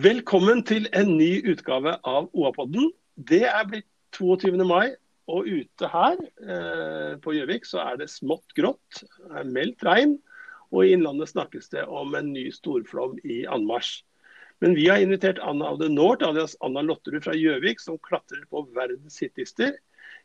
Velkommen 0.00 0.62
til 0.64 0.86
en 0.96 1.10
ny 1.18 1.42
utgave 1.50 1.90
av 2.08 2.28
OA-podden. 2.32 2.86
Det 3.28 3.42
er 3.44 3.66
blitt 3.68 3.88
22. 4.16 4.62
mai, 4.64 4.94
og 5.28 5.48
ute 5.50 5.88
her 5.92 6.20
eh, 6.40 7.16
på 7.20 7.34
Gjøvik 7.34 7.66
så 7.68 7.82
er 7.82 7.98
det 8.00 8.06
smått 8.08 8.54
grått. 8.56 9.02
Meldt 9.50 9.84
regn, 9.84 10.14
og 10.70 10.86
i 10.86 10.94
Innlandet 10.94 11.32
snakkes 11.34 11.68
det 11.74 11.82
om 11.84 12.14
en 12.16 12.30
ny 12.32 12.46
storflom 12.54 13.18
i 13.26 13.42
anmarsj. 13.50 13.98
Men 14.64 14.78
vi 14.78 14.86
har 14.88 15.02
invitert 15.04 15.42
Anna 15.44 15.68
of 15.74 15.82
the 15.82 15.90
North, 15.92 16.24
alias 16.24 16.56
Anna 16.64 16.86
Lotterud 16.86 17.26
fra 17.26 17.34
Gjøvik, 17.36 17.82
som 17.82 17.98
klatrer 18.06 18.46
på 18.48 18.62
verdens 18.78 19.18
hitlister. 19.20 19.74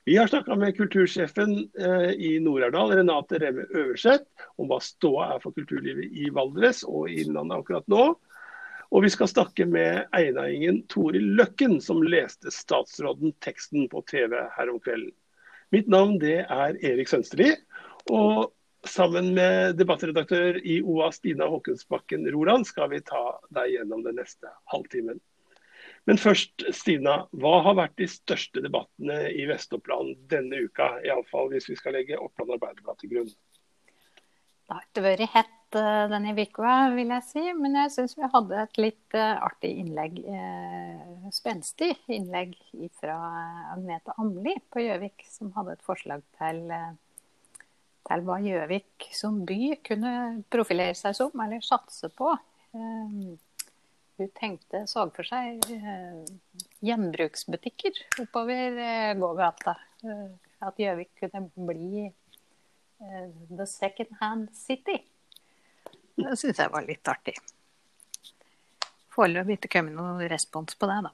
Vi 0.08 0.16
har 0.16 0.32
snakka 0.32 0.56
med 0.62 0.78
kultursjefen 0.78 1.58
eh, 1.82 2.14
i 2.16 2.38
Nord-Aurdal, 2.46 2.96
Renate 3.02 3.42
Remme 3.44 3.68
Øverseth, 3.74 4.48
om 4.56 4.72
hva 4.72 4.80
ståa 4.80 5.34
er 5.34 5.44
for 5.44 5.58
kulturlivet 5.58 6.16
i 6.16 6.30
Valdres 6.32 6.86
og 6.88 7.10
i 7.10 7.26
Innlandet 7.26 7.60
akkurat 7.60 7.92
nå. 7.92 8.14
Og 8.94 9.06
vi 9.06 9.12
skal 9.14 9.30
snakke 9.32 9.66
med 9.70 10.06
einaingen 10.16 10.84
Toril 10.92 11.34
Løkken, 11.40 11.80
som 11.82 12.04
leste 12.06 12.54
statsråden 12.54 13.34
teksten 13.44 13.90
på 13.92 14.04
TV 14.10 14.38
her 14.58 14.72
om 14.72 14.82
kvelden. 14.84 15.14
Mitt 15.74 15.90
navn 15.92 16.20
det 16.22 16.44
er 16.44 16.78
Erik 16.86 17.10
Sønsterli. 17.10 17.52
Og 18.14 18.52
sammen 18.86 19.34
med 19.34 19.80
debattredaktør 19.80 20.60
i 20.62 20.78
OA 20.86 21.10
Stina 21.16 21.48
Håkensbakken 21.50 22.28
Roland 22.34 22.68
skal 22.70 22.92
vi 22.94 23.02
ta 23.06 23.24
deg 23.56 23.74
gjennom 23.74 24.06
den 24.06 24.20
neste 24.22 24.52
halvtimen. 24.72 25.20
Men 26.06 26.22
først, 26.22 26.68
Stina. 26.78 27.24
Hva 27.34 27.60
har 27.66 27.78
vært 27.80 27.98
de 27.98 28.06
største 28.10 28.62
debattene 28.62 29.24
i 29.34 29.48
Vest-Oppland 29.50 30.28
denne 30.30 30.62
uka? 30.68 31.00
Iallfall 31.02 31.50
hvis 31.54 31.70
vi 31.72 31.78
skal 31.80 31.98
legge 31.98 32.20
Oppland 32.22 32.54
Arbeiderblad 32.60 33.02
til 33.02 33.16
grunn. 33.16 33.32
Det 34.66 34.74
har 34.74 34.86
ikke 34.86 35.06
vært 35.06 35.34
hett 35.34 35.56
denne 35.76 36.34
uka, 36.38 36.74
vil 36.96 37.12
jeg 37.14 37.26
si. 37.28 37.44
Men 37.60 37.78
jeg 37.82 37.94
syns 37.94 38.16
vi 38.18 38.28
hadde 38.34 38.60
et 38.64 38.80
litt 38.82 39.18
uh, 39.18 39.38
artig 39.46 39.72
innlegg, 39.82 40.20
uh, 40.26 41.30
spenstig 41.36 41.94
innlegg 42.12 42.56
fra 43.00 43.16
Agnete 43.76 44.16
Amli 44.22 44.56
på 44.72 44.84
Gjøvik, 44.86 45.26
som 45.30 45.54
hadde 45.58 45.76
et 45.76 45.86
forslag 45.86 46.24
til, 46.40 46.62
uh, 46.72 46.94
til 48.10 48.28
hva 48.28 48.40
Gjøvik 48.44 49.10
som 49.16 49.42
by 49.48 49.76
kunne 49.86 50.14
profilere 50.54 50.98
seg 50.98 51.18
som, 51.18 51.34
eller 51.46 51.66
satse 51.66 52.12
på. 52.14 52.36
hun 52.76 54.30
tenkte, 54.36 54.86
så 54.88 55.10
for 55.16 55.28
seg 55.28 55.64
gjenbruksbutikker 56.84 58.00
oppover 58.24 59.16
gågata. 59.20 59.76
at 60.66 60.80
Gjøvik 60.80 61.12
kunne 61.20 61.50
bli 61.56 62.08
the 63.50 63.68
second 63.68 64.08
hand 64.20 64.50
city. 64.54 65.04
Det 66.16 66.38
syns 66.40 66.60
jeg 66.62 66.72
var 66.72 66.86
litt 66.88 67.12
artig. 67.12 67.36
Foreløpig 69.16 69.58
ikke 69.60 69.72
kommet 69.78 69.96
noen 69.96 70.24
respons 70.32 70.76
på 70.80 70.88
det, 70.90 70.98
da. 71.06 71.12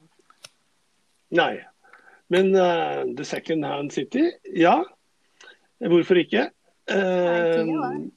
Nei. 1.41 1.53
Men 2.33 2.53
uh, 2.55 3.03
The 3.17 3.25
Second 3.27 3.65
Hand 3.67 3.93
City, 3.93 4.29
ja. 4.57 4.79
Hvorfor 5.81 6.21
ikke? 6.21 6.47
Uh, 6.89 8.07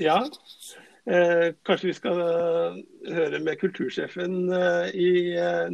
ja. 0.00 0.20
Uh, 1.06 1.52
kanskje 1.66 1.90
vi 1.90 1.96
skal 1.98 2.22
høre 3.06 3.42
med 3.42 3.60
kultursjefen 3.60 4.48
i 4.94 5.10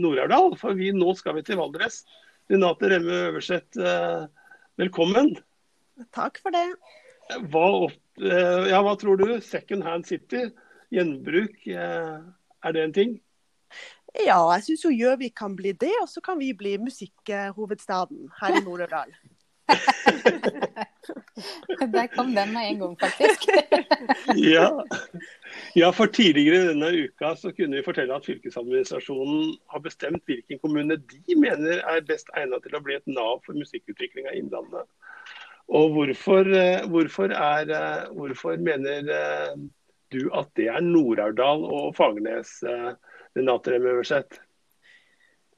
Nord-Aurdal, 0.00 0.56
for 0.61 0.77
vi, 0.77 0.91
nå 0.96 1.14
skal 1.17 1.39
vi 1.39 1.46
til 1.46 1.61
Valdres. 1.61 2.02
Renate 2.52 2.91
Remme 2.91 3.20
Øverseth, 3.30 3.80
velkommen. 4.80 5.36
Takk 6.12 6.41
for 6.42 6.52
det. 6.52 6.67
Hva, 7.52 7.89
ja, 8.20 8.80
hva 8.84 8.94
tror 9.00 9.20
du? 9.20 9.27
Second 9.41 9.86
Hand 9.86 10.08
City, 10.08 10.44
gjenbruk, 10.92 11.55
eh, 11.67 12.17
er 12.62 12.77
det 12.77 12.84
en 12.84 12.96
ting? 12.96 13.20
Ja, 14.12 14.36
jeg 14.52 14.67
syns 14.67 14.83
jo 14.84 14.90
Gjøvik 14.92 15.34
kan 15.39 15.55
bli 15.56 15.73
det, 15.73 15.95
og 16.02 16.08
så 16.08 16.20
kan 16.20 16.39
vi 16.39 16.52
bli 16.52 16.77
musikkhovedstaden 16.83 18.28
her 18.40 18.58
i 18.58 18.64
Nord-Aurdal. 18.64 19.14
Der 21.95 22.06
kom 22.17 22.34
den 22.34 22.52
med 22.52 22.68
en 22.68 22.78
gang, 22.78 23.01
faktisk. 23.01 23.48
ja. 24.52 24.84
ja. 25.77 25.90
for 25.90 26.06
tidligere 26.06 26.68
denne 26.68 27.05
uka 27.05 27.34
så 27.36 27.52
kunne 27.56 27.77
vi 27.77 27.84
fortelle 27.84 28.14
at 28.14 28.27
fylkesadministrasjonen 28.27 29.56
har 29.72 29.80
bestemt 29.80 30.22
hvilken 30.27 30.58
kommune 30.58 30.96
de 30.96 31.36
mener 31.36 31.80
er 31.80 32.08
best 32.08 32.28
egnet 32.36 32.62
til 32.67 32.77
å 32.77 32.83
bli 32.84 32.95
et 32.98 33.08
nav 33.08 33.40
for 33.46 33.56
musikkutvikling 33.56 34.28
av 34.28 34.36
Innlandet. 34.36 34.84
Og 35.72 35.94
hvorfor, 35.94 36.48
eh, 36.52 36.84
hvorfor, 36.84 37.33
er, 37.33 37.70
eh, 37.72 38.08
hvorfor, 38.12 38.56
mener 38.60 39.08
eh, 39.08 39.56
du 40.12 40.28
at 40.36 40.50
det 40.56 40.68
er 40.68 40.84
Nord-Aurdal 40.84 41.64
og 41.64 41.94
Fagernes, 41.96 42.58
Renate 43.36 43.72
Rem 43.72 43.86
Øverseth? 43.94 44.42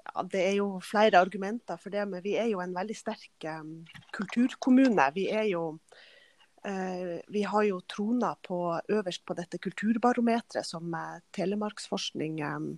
Ja, 0.04 0.22
det 0.22 0.42
er 0.44 0.52
jo 0.60 0.68
flere 0.78 1.18
argumenter 1.18 1.80
for 1.80 1.90
det, 1.90 2.04
men 2.06 2.22
vi 2.22 2.36
er 2.38 2.46
jo 2.52 2.60
en 2.62 2.76
veldig 2.76 2.94
sterk 2.94 3.46
um, 3.50 3.80
kulturkommune. 4.14 5.08
Vi 5.16 5.24
er 5.26 5.48
jo 5.50 5.64
uh, 6.68 7.16
vi 7.34 7.42
har 7.42 7.66
jo 7.66 7.80
trona 7.90 8.36
på, 8.46 8.60
øverst 8.94 9.24
på 9.26 9.34
dette 9.34 9.58
kulturbarometeret 9.58 10.68
som 10.68 10.94
uh, 10.94 11.18
Telemarksforskning 11.34 12.38
um, 12.46 12.70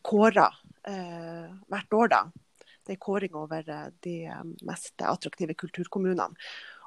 kårer 0.00 0.56
uh, 0.88 1.52
hvert 1.68 1.98
år. 2.00 2.08
da 2.14 2.22
det 2.86 2.96
er 2.96 3.02
kåring 3.02 3.34
over 3.38 3.68
eh, 3.70 3.90
de 4.04 4.14
eh, 4.28 4.46
mest 4.66 5.02
attraktive 5.02 5.56
kulturkommunene. 5.58 6.28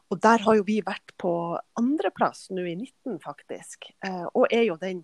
Og 0.07 0.21
Der 0.23 0.39
har 0.39 0.55
jo 0.55 0.63
vi 0.63 0.79
vært 0.85 1.11
på 1.19 1.31
andreplass 1.75 2.47
nå 2.55 2.63
i 2.63 2.77
19, 2.77 3.19
faktisk. 3.23 3.89
Eh, 4.05 4.25
og 4.33 4.47
er 4.51 4.63
jo 4.69 4.77
den 4.79 5.03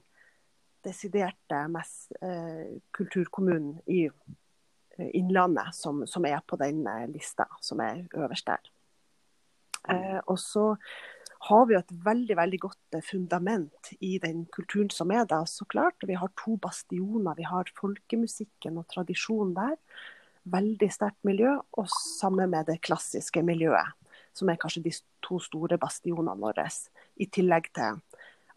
desiderte 0.84 1.62
mest 1.72 2.12
kulturkommunen 2.92 3.78
i 3.88 4.02
Innlandet 5.16 5.72
som, 5.78 6.02
som, 6.04 6.26
er 6.28 6.42
på 6.44 6.58
den 6.60 6.82
lista, 7.08 7.46
som 7.64 7.80
er 7.80 8.02
øverst 8.12 8.50
der. 8.50 8.68
og 10.28 10.36
så 10.40 10.66
har 11.48 11.66
vi 11.70 11.78
et 11.78 11.94
veldig 12.04 12.36
veldig 12.36 12.60
godt 12.60 12.98
fundament 13.08 13.94
i 14.02 14.18
den 14.20 14.44
kulturen 14.52 14.90
som 14.92 15.12
er 15.12 15.24
der, 15.24 15.46
så 15.46 15.64
klart. 15.64 16.04
Vi 16.04 16.20
har 16.20 16.28
to 16.44 16.58
bastioner. 16.58 17.34
Vi 17.40 17.48
har 17.48 17.72
folkemusikken 17.80 18.78
og 18.78 18.88
tradisjonen 18.92 19.56
der 19.56 19.80
veldig 20.50 20.90
sterkt 20.92 21.22
miljø, 21.28 21.56
og 21.80 21.90
sammen 21.92 22.52
med 22.52 22.68
det 22.68 22.82
klassiske 22.84 23.44
miljøet, 23.46 23.96
som 24.36 24.50
er 24.50 24.60
kanskje 24.60 24.84
de 24.86 24.94
to 25.24 25.40
store 25.44 25.78
bastionene 25.82 26.36
våre, 26.40 26.68
i 27.22 27.30
tillegg 27.32 27.70
til 27.76 28.02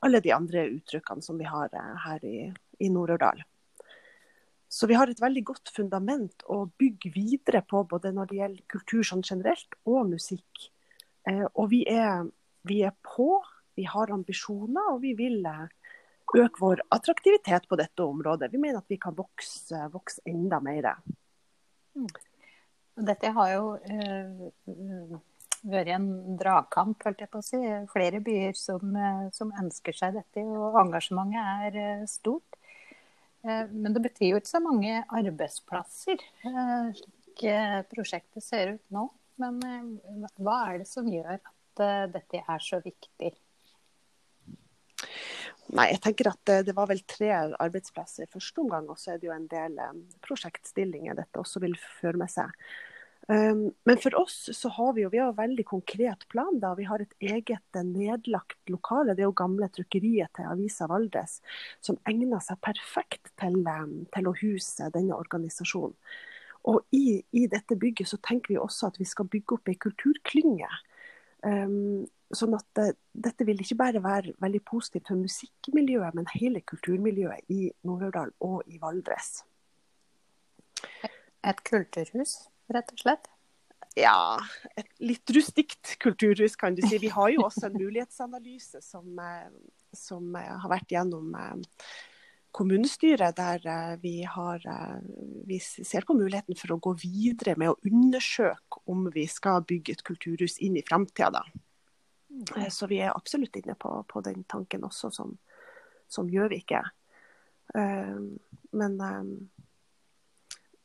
alle 0.04 0.20
de 0.22 0.32
andre 0.34 0.66
uttrykkene 0.74 1.24
som 1.24 1.38
vi 1.40 1.48
har 1.48 1.72
eh, 1.72 1.92
her 2.06 2.24
i, 2.26 2.38
i 2.82 2.90
Nord-Aurdal. 2.92 3.42
Så 4.68 4.88
vi 4.90 4.96
har 4.98 5.08
et 5.08 5.20
veldig 5.22 5.44
godt 5.46 5.70
fundament 5.72 6.42
å 6.50 6.64
bygge 6.78 7.12
videre 7.14 7.62
på, 7.64 7.84
både 7.88 8.12
når 8.12 8.30
det 8.30 8.40
gjelder 8.40 8.70
kultur 8.72 9.06
sånn 9.06 9.24
generelt 9.24 9.78
og 9.86 10.10
musikk. 10.10 10.66
Eh, 11.28 11.46
og 11.54 11.70
vi 11.72 11.84
er, 11.90 12.26
vi 12.66 12.82
er, 12.86 12.96
på, 13.06 13.40
vi 13.78 13.86
har 13.88 14.12
ambisjoner, 14.12 14.92
og 14.92 15.00
vi 15.06 15.14
vil 15.18 15.46
eh, 15.46 15.68
øke 16.34 16.60
vår 16.60 16.82
attraktivitet 16.94 17.68
på 17.70 17.78
dette 17.78 18.02
området. 18.04 18.50
Vi 18.52 18.60
mener 18.60 18.82
at 18.82 18.90
vi 18.90 18.98
kan 19.00 19.16
vokse, 19.16 19.86
vokse 19.92 20.24
enda 20.28 20.60
mer. 20.60 20.92
Dette 22.96 23.30
har 23.36 23.50
jo 23.52 23.64
uh, 23.76 25.16
vært 25.68 25.92
en 25.92 26.06
dragkamp, 26.40 27.02
holdt 27.04 27.24
jeg 27.24 27.32
på 27.32 27.42
å 27.42 27.44
si. 27.44 27.60
Flere 27.92 28.22
byer 28.24 28.56
som, 28.56 28.94
uh, 28.96 29.26
som 29.36 29.52
ønsker 29.60 29.96
seg 29.96 30.16
dette, 30.16 30.44
og 30.44 30.78
engasjementet 30.80 31.66
er 31.68 31.80
uh, 32.00 32.06
stort. 32.10 32.60
Men 33.46 33.94
det 33.94 34.00
betyr 34.02 34.32
jo 34.32 34.38
ikke 34.40 34.50
så 34.50 34.58
mange 34.58 35.04
arbeidsplasser, 35.14 36.22
slik 36.98 37.44
prosjektet 37.92 38.42
ser 38.42 38.72
ut 38.74 38.96
nå. 38.96 39.04
Men 39.38 39.60
hva 40.42 40.56
er 40.72 40.80
det 40.80 40.88
som 40.90 41.06
gjør 41.06 41.36
at 41.36 41.82
dette 42.10 42.40
er 42.42 42.64
så 42.64 42.80
viktig? 42.82 43.30
Nei, 45.74 45.88
jeg 45.90 46.02
tenker 46.04 46.28
at 46.30 46.42
det, 46.46 46.60
det, 46.68 46.74
var 46.76 46.86
vel 46.90 47.00
tre 47.10 47.32
arbeidsplasser 47.34 48.26
i 48.26 48.30
første 48.30 48.62
omgang, 48.62 48.86
og 48.92 49.00
så 49.00 49.14
er 49.14 49.22
det 49.22 49.26
jo 49.26 49.34
en 49.34 49.48
del 49.50 49.74
um, 49.82 50.04
prosjektstillinger 50.22 51.16
dette 51.18 51.40
også 51.40 51.62
vil 51.64 51.74
føre 51.78 52.20
med 52.20 52.30
seg. 52.30 52.52
Um, 53.26 53.72
men 53.88 53.98
for 53.98 54.14
oss 54.20 54.36
så 54.54 54.70
har 54.70 54.92
vi 54.94 55.02
jo 55.02 55.10
vi 55.10 55.18
har 55.18 55.32
en 55.32 55.40
veldig 55.40 55.64
konkret 55.66 56.22
plan. 56.30 56.60
da, 56.62 56.76
Vi 56.78 56.86
har 56.86 57.02
et 57.02 57.14
eget 57.18 57.80
nedlagt 57.82 58.70
lokale. 58.70 59.16
Det 59.16 59.24
er 59.24 59.30
jo 59.30 59.40
gamle 59.42 59.66
trykkeriet 59.74 60.30
til 60.38 60.46
Avisa 60.46 60.86
Valdres, 60.86 61.40
som 61.82 61.98
egner 62.06 62.38
seg 62.44 62.62
perfekt 62.62 63.34
til, 63.40 63.58
um, 63.66 64.04
til 64.14 64.30
å 64.30 64.36
huse 64.38 64.90
denne 64.94 65.18
organisasjonen. 65.18 65.98
Og 66.66 66.82
i, 66.94 67.22
i, 67.30 67.46
dette 67.50 67.78
bygget 67.78 68.10
så 68.10 68.18
tenker 68.22 68.54
vi 68.54 68.58
også 68.58 68.88
at 68.90 68.96
vi 68.98 69.06
skal 69.06 69.28
bygge 69.30 69.58
opp 69.58 69.68
ei 69.70 69.78
kulturklynge. 69.78 70.70
Um, 71.46 72.06
sånn 72.34 72.56
at 72.58 72.66
det, 72.78 72.86
dette 73.12 73.46
vil 73.46 73.60
ikke 73.62 73.78
bare 73.78 74.02
være 74.02 74.34
veldig 74.42 74.62
positivt 74.66 75.10
for 75.10 75.20
musikkmiljøet, 75.20 76.16
men 76.16 76.26
hele 76.34 76.62
kulturmiljøet 76.66 77.52
i 77.52 77.70
Nord-Aurdal 77.86 78.32
og 78.46 78.66
i 78.66 78.80
Valdres. 78.82 79.40
Et 81.46 81.62
kulturhus, 81.66 82.38
rett 82.74 82.90
og 82.92 83.02
slett? 83.02 83.30
Ja, 83.96 84.36
et 84.76 84.90
litt 85.00 85.30
rustikt 85.32 85.94
kulturhus, 86.02 86.56
kan 86.60 86.74
du 86.76 86.82
si. 86.84 86.98
Vi 87.00 87.08
har 87.12 87.30
jo 87.32 87.46
også 87.46 87.70
en 87.70 87.78
mulighetsanalyse 87.78 88.82
som, 88.84 89.06
eh, 89.18 89.48
som 89.96 90.34
eh, 90.36 90.52
har 90.60 90.72
vært 90.72 90.92
gjennom 90.92 91.30
kommunestyret, 92.56 93.38
der 93.38 93.64
eh, 93.64 93.94
vi, 94.02 94.18
har, 94.28 94.66
vi 95.48 95.60
ser 95.62 96.04
på 96.04 96.16
muligheten 96.18 96.58
for 96.60 96.74
å 96.74 96.80
gå 96.82 96.92
videre 97.00 97.56
med 97.56 97.72
å 97.72 97.78
undersøke 97.88 98.82
om 98.84 99.08
vi 99.14 99.24
skal 99.32 99.64
bygge 99.64 99.96
et 99.96 100.04
kulturhus 100.04 100.58
inn 100.60 100.76
i 100.76 100.84
framtida. 100.84 101.46
Så 102.70 102.88
vi 102.90 103.00
er 103.00 103.14
absolutt 103.14 103.56
inne 103.56 103.74
på, 103.80 103.90
på 104.08 104.22
den 104.24 104.44
tanken 104.50 104.84
også, 104.84 105.10
som, 105.14 105.36
som 106.08 106.28
vi 106.28 106.58
ikke. 106.58 106.82
Men 107.74 108.98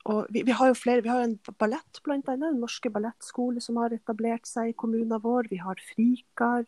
og 0.10 0.26
vi, 0.34 0.42
vi, 0.48 0.54
har 0.58 0.72
jo 0.72 0.78
flere, 0.78 1.04
vi 1.06 1.12
har 1.12 1.22
en 1.22 1.38
ballett, 1.62 2.00
blant 2.06 2.30
annet, 2.32 2.56
en 2.56 2.64
norske 2.64 2.90
ballettskole 2.94 3.62
som 3.62 3.78
har 3.82 3.94
etablert 3.94 4.50
seg 4.50 4.72
i 4.72 4.78
kommunen 4.78 5.22
vår. 5.22 5.50
Vi 5.52 5.60
har 5.62 5.82
Frikar. 5.92 6.66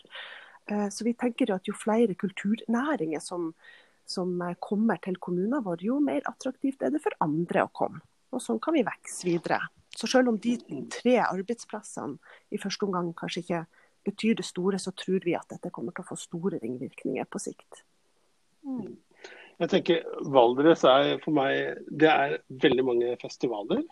Eh, 0.70 0.88
så 0.94 1.08
vi 1.08 1.16
tenker 1.18 1.54
at 1.56 1.68
jo 1.68 1.74
flere 1.78 2.14
kulturnæringer 2.20 3.24
som, 3.24 3.52
som 4.06 4.36
kommer 4.62 5.02
til 5.02 5.18
kommunen 5.18 5.64
vår, 5.66 5.82
jo 5.82 5.98
mer 6.04 6.22
attraktivt 6.30 6.86
er 6.86 6.94
det 6.94 7.02
for 7.04 7.18
andre 7.26 7.66
å 7.66 7.74
komme. 7.74 8.04
Og 8.34 8.42
sånn 8.42 8.62
kan 8.62 8.78
vi 8.78 8.86
vokse 8.86 9.26
videre. 9.26 9.62
Så 9.94 10.10
selv 10.10 10.32
om 10.32 10.38
de 10.42 10.56
tre 10.94 11.20
arbeidsplassene 11.22 12.18
i 12.54 12.62
første 12.62 12.86
omgang 12.86 13.12
kanskje 13.18 13.44
ikke 13.44 13.66
betyr 14.06 14.36
det 14.40 14.46
store, 14.46 14.80
så 14.80 14.92
tror 14.98 15.20
vi 15.26 15.36
at 15.38 15.50
dette 15.52 15.70
kommer 15.74 15.92
til 15.96 16.04
å 16.04 16.08
få 16.12 16.16
store 16.20 16.60
ringvirkninger 16.64 17.26
på 17.30 17.40
sikt. 17.42 17.84
Mm. 18.64 18.96
Jeg 19.62 19.70
tenker 19.70 20.04
Valdres 20.34 20.84
er 20.88 21.20
for 21.24 21.32
meg 21.36 21.54
Det 21.92 22.10
er 22.10 22.42
veldig 22.64 22.84
mange 22.88 23.18
festivaler. 23.22 23.84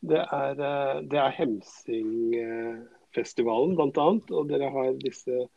Det 0.00 0.20
er, 0.22 0.54
eh, 0.56 1.00
det 1.04 1.18
er 1.20 1.36
Hemsingfestivalen 1.36 3.76
bl.a. 3.76 4.08
Og 4.38 4.48
dere 4.48 4.70
har, 4.72 4.92
disse, 5.02 5.48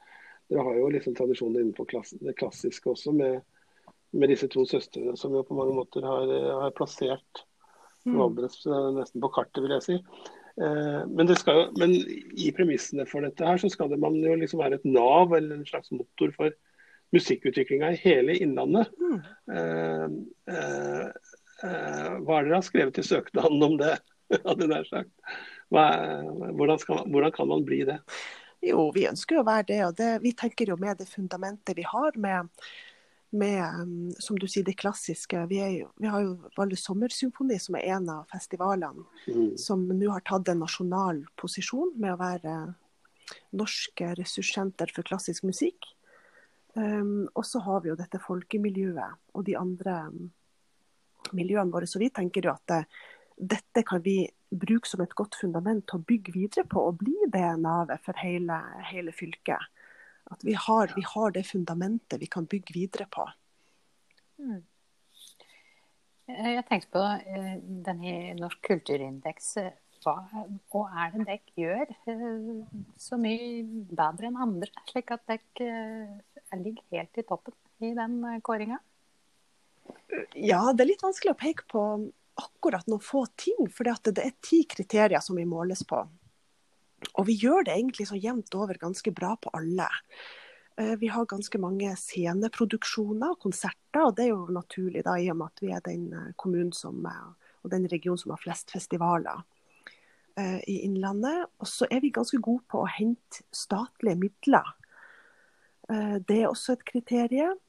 dere 0.51 0.63
har 0.67 0.75
jo 0.77 0.89
liksom 0.91 1.15
tradisjoner 1.15 1.59
innenfor 1.61 1.85
klass, 1.87 2.09
det 2.19 2.35
klassiske 2.39 2.89
også, 2.91 3.11
med, 3.15 3.41
med, 4.11 4.29
disse 4.33 4.47
to 4.51 4.65
søstrene 4.67 5.17
som 5.19 5.35
jo 5.37 5.43
på 5.47 5.57
mange 5.57 5.75
måter 5.79 6.01
har, 6.07 6.25
har 6.65 6.71
plassert 6.75 7.33
mm. 8.03 8.15
Valdres 8.19 8.57
eh, 8.67 8.91
nesten 8.99 9.19
på 9.23 9.33
kartet, 9.39 9.63
vil 9.63 9.75
jeg 9.77 9.85
si. 9.87 9.95
Eh, 10.61 11.01
men, 11.09 11.31
jo, 11.33 11.63
men, 11.79 11.95
i 12.37 12.51
premissene 12.55 13.07
for 13.09 13.25
dette 13.25 13.47
her 13.47 13.61
så 13.61 13.71
skal 13.73 13.89
det 13.89 14.01
man 14.01 14.19
jo 14.21 14.35
liksom 14.37 14.61
være 14.61 14.81
et 14.81 14.85
nav 14.85 15.33
eller 15.33 15.57
en 15.57 15.67
slags 15.69 15.91
motor 15.95 16.33
for 16.35 16.53
musikkutviklinga 17.13 17.93
i 17.93 18.01
hele 18.01 18.37
Innlandet. 18.41 18.89
Mm. 19.01 19.19
Eh, 19.57 20.05
eh, 20.53 21.07
eh, 21.63 22.13
hva 22.21 22.39
er 22.39 22.45
det 22.45 22.51
dere 22.51 22.59
har 22.59 22.67
skrevet 22.67 23.01
i 23.01 23.07
søknaden 23.07 23.69
om 23.69 23.77
det? 23.81 23.97
hadde 24.47 24.69
nær 24.69 24.87
sagt. 24.87 25.11
Hvordan, 25.73 26.79
skal, 26.81 27.03
hvordan, 27.09 27.33
kan 27.33 27.49
man 27.49 27.65
bli 27.65 27.83
det? 27.87 27.99
Jo, 28.63 28.87
vi 28.95 29.07
ønsker 29.09 29.37
jo 29.37 29.43
å 29.43 29.47
være 29.47 29.67
det. 29.69 29.79
og 29.87 29.97
det, 29.99 30.09
Vi 30.23 30.33
tenker 30.37 30.71
jo 30.71 30.79
med 30.79 31.01
det 31.01 31.09
fundamentet 31.09 31.77
vi 31.77 31.85
har 31.87 32.17
med, 32.21 32.49
med 33.33 34.13
som 34.21 34.37
du 34.39 34.45
sier, 34.47 34.65
det 34.65 34.77
klassiske. 34.79 35.45
Vi, 35.49 35.59
jo, 35.79 35.89
vi 36.01 36.09
har 36.11 36.21
jo 36.23 36.35
Valdres 36.57 36.85
Sommersymfoni, 36.85 37.57
som 37.61 37.77
er 37.79 37.89
en 37.95 38.09
av 38.13 38.29
festivalene 38.31 39.05
mm. 39.27 39.57
som 39.59 39.83
nå 39.89 40.11
har 40.13 40.23
tatt 40.27 40.51
en 40.53 40.61
nasjonal 40.63 41.23
posisjon 41.39 41.95
med 41.97 42.13
å 42.13 42.21
være 42.21 42.55
norske 43.57 44.13
ressurssenter 44.19 44.91
for 44.93 45.07
klassisk 45.07 45.47
musikk. 45.47 45.89
Um, 46.73 47.29
og 47.37 47.45
så 47.45 47.61
har 47.61 47.83
vi 47.83 47.91
jo 47.91 47.97
dette 47.97 48.21
folkemiljøet 48.21 49.19
og 49.37 49.45
de 49.45 49.57
andre 49.57 49.97
um, 50.09 50.31
miljøene 51.37 51.73
våre. 51.73 51.89
Så 51.89 52.01
vi 52.01 52.09
tenker 52.13 52.47
jo 52.47 52.53
at 52.53 52.65
det, 52.69 52.81
dette 53.37 53.85
kan 53.85 54.01
vi 54.05 54.23
bruke 54.53 54.89
som 54.89 55.01
et 55.01 55.13
godt 55.17 55.37
fundament 55.39 55.85
til 55.89 55.99
å 55.99 56.05
bygge 56.09 56.33
videre 56.35 56.65
på 56.69 56.81
og 56.89 56.99
bli 57.01 57.29
det 57.33 57.45
navet 57.61 58.01
for 58.05 58.17
hele, 58.21 58.59
hele 58.89 59.13
fylket. 59.15 59.69
At 60.33 60.43
vi 60.45 60.57
har, 60.57 60.93
vi 60.97 61.05
har, 61.07 61.33
det 61.35 61.45
fundamentet 61.47 62.21
vi 62.21 62.29
kan 62.31 62.49
bygge 62.49 62.75
videre 62.75 63.07
på. 63.11 63.25
Mm. 64.41 64.61
Jeg 66.27 66.63
tenkte 66.69 66.93
på 66.93 67.01
den 67.03 67.81
denne 67.85 68.33
Norsk 68.39 68.61
kulturindeks 68.63 69.57
hva 70.03 70.15
og 70.75 70.95
er 70.99 71.13
det 71.13 71.25
dere 71.27 71.59
gjør 71.59 71.91
eh, 72.11 72.63
så 72.99 73.19
mye 73.19 73.63
bedre 73.91 74.29
enn 74.29 74.39
andre, 74.45 74.69
slik 74.89 75.13
at 75.15 75.23
dere 75.29 75.67
eh, 75.69 76.57
ligger 76.59 76.97
helt 76.97 77.19
i 77.21 77.25
toppen 77.27 77.55
i 77.83 77.93
den 77.97 78.17
eh, 78.27 78.41
kåringa? 78.43 78.79
Ja, 80.35 80.65
det 80.71 80.83
er 80.83 80.91
litt 80.91 81.05
vanskelig 81.05 81.33
å 81.33 81.39
peke 81.39 81.67
på 81.71 81.85
akkurat 82.39 82.87
noen 82.89 83.03
få 83.03 83.25
ting. 83.39 83.67
For 83.71 83.85
det 83.85 84.23
er 84.23 84.35
ti 84.43 84.63
kriterier 84.69 85.23
som 85.23 85.37
vi 85.37 85.45
måles 85.47 85.83
på. 85.87 86.01
Og 87.13 87.27
vi 87.27 87.35
gjør 87.41 87.67
det 87.67 87.75
egentlig 87.75 88.07
så 88.09 88.17
jevnt 88.19 88.55
over 88.55 88.79
ganske 88.81 89.11
bra 89.15 89.35
på 89.41 89.51
alle. 89.57 89.89
Vi 90.97 91.05
har 91.13 91.27
ganske 91.29 91.59
mange 91.61 91.91
sceneproduksjoner 92.01 93.35
og 93.35 93.43
konserter, 93.43 94.07
og 94.07 94.15
det 94.17 94.23
er 94.25 94.31
jo 94.31 94.55
naturlig 94.55 95.03
da, 95.05 95.19
i 95.21 95.27
og 95.29 95.37
med 95.37 95.51
at 95.51 95.61
vi 95.61 95.69
er 95.69 95.83
den 95.85 96.07
kommunen 96.41 96.71
som, 96.73 97.05
og 97.61 97.69
den 97.69 97.85
regionen 97.91 98.17
som 98.17 98.33
har 98.33 98.41
flest 98.41 98.73
festivaler. 98.73 99.43
Eh, 100.35 100.59
i 100.67 100.79
Innlandet. 100.81 101.45
Og 101.61 101.67
så 101.69 101.87
er 101.91 102.01
vi 102.01 102.13
ganske 102.13 102.39
gode 102.41 102.65
på 102.71 102.81
å 102.81 102.89
hente 102.89 103.43
statlige 103.53 104.17
midler. 104.17 104.71
Eh, 105.89 106.17
det 106.25 106.39
er 106.41 106.49
også 106.49 106.73
et 106.73 106.85
kriterium. 106.89 107.59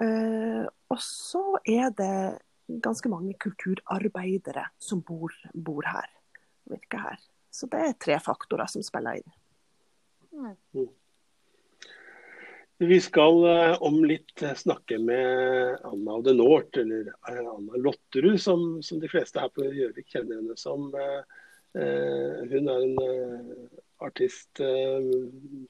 Eh, 0.00 0.64
og 0.64 1.02
så 1.04 1.44
er 1.68 1.92
det 1.98 2.40
ganske 2.80 3.10
mange 3.12 3.34
kulturarbeidere 3.42 4.70
som 4.80 5.02
bor, 5.04 5.34
bor 5.52 5.84
her. 5.84 6.08
Virker 6.70 7.04
her. 7.10 7.28
Så 7.50 7.66
det 7.70 7.82
er 7.82 7.98
tre 7.98 8.16
faktorer 8.22 8.70
som 8.70 8.84
spiller 8.86 9.20
inn. 9.20 9.36
Mm. 10.34 10.88
Vi 12.80 12.96
skal 13.04 13.42
om 13.84 13.98
litt 14.08 14.40
snakke 14.56 14.96
med 15.02 15.82
Anna 15.84 16.14
of 16.14 16.24
the 16.24 16.32
North, 16.32 16.78
eller 16.80 17.10
Anna 17.28 17.76
Lotterud, 17.76 18.38
som, 18.40 18.78
som 18.82 19.02
de 19.02 19.10
fleste 19.10 19.42
her 19.42 19.50
på 19.52 19.66
Gjøvik 19.66 20.14
kjenner 20.14 20.38
henne 20.38 20.56
som. 20.56 20.88
Eh, 21.78 22.38
hun 22.50 22.66
er 22.66 22.84
en 22.84 22.96
eh, 23.04 23.50
artist 24.02 24.58
eh, 24.64 25.10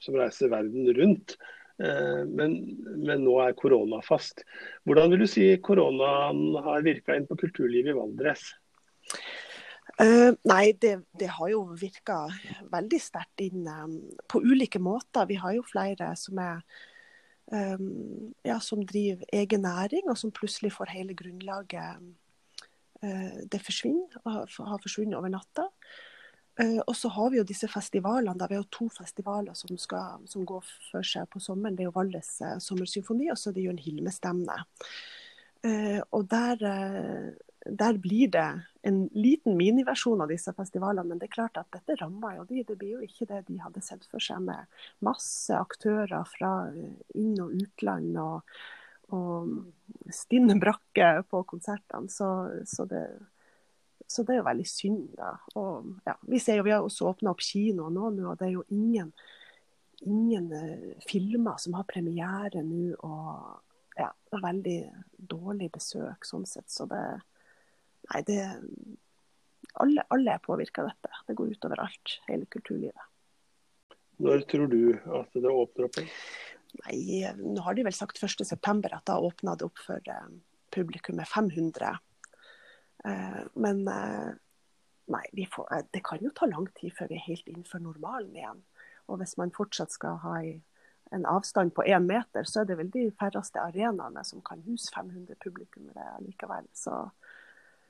som 0.00 0.16
reiser 0.16 0.52
verden 0.52 0.92
rundt. 0.96 1.38
Men, 1.80 2.58
men, 3.00 3.22
nå 3.24 3.38
er 3.40 3.54
korona 3.56 4.02
fast. 4.04 4.42
Hvordan 4.84 5.14
vil 5.14 5.22
du 5.22 5.30
si 5.32 5.46
koronaen 5.64 6.58
har 6.60 6.82
virka 6.84 7.14
inn 7.16 7.24
på 7.24 7.38
kulturlivet 7.40 7.94
i 7.94 7.96
Valdres? 7.96 8.42
Uh, 9.98 10.36
nei, 10.46 10.72
det, 10.78 11.00
det, 11.18 11.28
har 11.34 11.50
jo 11.50 11.64
virka 11.78 12.22
veldig 12.70 13.00
sterkt 13.02 13.42
inn 13.42 13.66
um, 13.66 13.96
på 14.30 14.42
ulike 14.44 14.80
måter. 14.82 15.26
Vi 15.28 15.38
har 15.40 15.56
jo 15.56 15.66
flere 15.66 16.12
som, 16.20 16.38
er, 16.38 16.60
um, 17.50 18.30
ja, 18.46 18.60
som 18.62 18.84
driver 18.86 19.26
egen 19.34 19.64
næring, 19.66 20.06
og 20.08 20.18
som 20.20 20.34
plutselig 20.36 20.72
får 20.76 20.94
hele 20.94 21.16
grunnlaget 21.18 22.06
uh, 23.02 23.40
Det 23.50 23.62
forsvinner, 23.64 24.20
har 24.24 24.84
forsvunnet 24.84 25.18
over 25.18 25.32
natta. 25.32 25.66
Uh, 26.60 26.80
og 26.86 26.94
så 26.96 27.08
har 27.16 27.32
vi 27.32 27.40
jo 27.40 27.48
disse 27.48 27.68
festivalene. 27.68 28.38
da 28.38 28.46
Vi 28.46 28.58
har 28.58 28.62
jo 28.62 28.76
to 28.78 28.88
festivaler 28.94 29.56
som, 29.58 29.76
skal, 29.78 30.26
som 30.28 30.46
går 30.46 30.64
for 30.90 31.06
seg 31.06 31.28
på 31.32 31.40
sommeren. 31.40 31.76
Det 31.76 31.86
er 31.86 31.90
jo 31.90 31.98
Valles 31.98 32.36
sommersymfoni 32.60 33.30
og 33.32 33.40
så 33.40 33.50
er 33.50 33.58
det 33.58 33.68
Jørn 33.68 33.80
Hilme-stevne. 33.80 34.60
Uh, 35.60 36.00
og 36.16 36.30
der, 36.30 36.62
der, 37.66 37.98
blir 37.98 38.30
det 38.32 38.46
en 38.82 39.00
liten 39.12 39.56
miniversjon 39.56 40.20
av 40.24 40.30
disse 40.32 40.52
festivalene. 40.56 41.06
Men 41.08 41.20
det 41.20 41.28
er 41.28 41.36
klart 41.36 41.60
at 41.60 41.70
dette 41.74 41.98
rammer 42.00 42.38
jo 42.38 42.46
de. 42.48 42.64
Det 42.68 42.78
blir 42.80 42.98
jo 42.98 43.06
ikke 43.06 43.28
det 43.30 43.44
de 43.48 43.58
hadde 43.60 43.82
sett 43.84 44.06
for 44.10 44.22
seg 44.22 44.42
med 44.46 44.80
masse 45.04 45.54
aktører 45.56 46.24
fra 46.28 46.54
inn- 47.14 47.42
og 47.42 47.56
utland. 47.60 48.16
og, 48.20 48.56
og 49.16 50.14
stinn 50.14 50.52
brakke 50.62 51.12
på 51.28 51.44
konsertene. 51.50 52.08
Så, 52.12 52.30
så 52.68 52.88
det 52.88 53.04
så 54.10 54.24
det 54.26 54.34
er 54.34 54.40
jo 54.40 54.48
veldig 54.48 54.66
synd. 54.66 55.02
da. 55.14 55.34
Og, 55.60 55.92
ja, 56.08 56.16
vi 56.26 56.40
ser 56.42 56.58
jo, 56.58 56.64
vi 56.66 56.72
har 56.74 56.82
også 56.82 57.12
åpna 57.12 57.30
opp 57.30 57.44
kinoer 57.46 57.92
nå, 57.94 58.08
og 58.10 58.38
det 58.40 58.48
er 58.48 58.56
jo 58.56 58.64
ingen, 58.74 59.12
ingen 60.02 60.48
uh, 60.50 61.02
filmer 61.06 61.60
som 61.62 61.76
har 61.78 61.86
premiere 61.86 62.64
nå. 62.66 62.96
Og 63.06 64.00
ja, 64.00 64.08
veldig 64.34 64.80
dårlig 65.30 65.70
besøk 65.76 66.26
sånn 66.26 66.48
sett. 66.48 66.66
Så 66.72 66.88
det 66.90 67.04
Nei, 68.10 68.22
det 68.26 68.40
Alle, 69.80 70.02
alle 70.10 70.34
er 70.34 70.42
påvirka 70.42 70.82
av 70.82 70.90
dette. 70.90 71.10
Det 71.28 71.36
går 71.38 71.54
utover 71.54 71.80
alt. 71.84 72.14
Hele 72.26 72.46
kulturlivet. 72.50 73.08
Når 74.20 74.42
tror 74.50 74.66
du 74.68 74.80
at 75.16 75.30
det 75.32 75.48
åpner 75.48 75.86
opp? 75.86 76.00
Nei, 76.84 77.00
Nå 77.38 77.62
har 77.64 77.78
de 77.78 77.84
vel 77.86 77.94
sagt 77.94 78.18
1.9. 78.18 78.90
at 78.90 79.06
da 79.06 79.18
åpna 79.22 79.54
det 79.56 79.68
opp 79.70 79.78
for 79.80 80.10
uh, 80.10 80.26
publikum 80.74 81.16
med 81.22 81.30
500 81.30 81.94
Eh, 83.04 83.42
men 83.52 83.88
eh, 83.88 84.32
nei, 85.04 85.46
får, 85.52 85.68
eh, 85.74 85.84
det 85.90 86.02
kan 86.04 86.20
jo 86.22 86.32
ta 86.34 86.48
lang 86.50 86.68
tid 86.76 86.92
før 86.96 87.10
vi 87.10 87.16
er 87.18 87.28
helt 87.28 87.48
innenfor 87.48 87.82
normalen 87.84 88.34
igjen. 88.36 88.64
Og 89.08 89.20
hvis 89.22 89.36
man 89.40 89.54
fortsatt 89.54 89.94
skal 89.94 90.20
ha 90.24 90.36
en 91.10 91.26
avstand 91.26 91.72
på 91.74 91.86
én 91.88 92.06
meter, 92.06 92.46
så 92.46 92.62
er 92.62 92.68
det 92.68 92.76
vel 92.78 92.92
de 92.92 93.08
færreste 93.18 93.62
arenaene 93.62 94.22
som 94.26 94.42
kan 94.46 94.60
huse 94.66 94.92
500 94.94 95.38
publikummere 95.42 96.20
likevel. 96.26 96.68
Så 96.76 97.08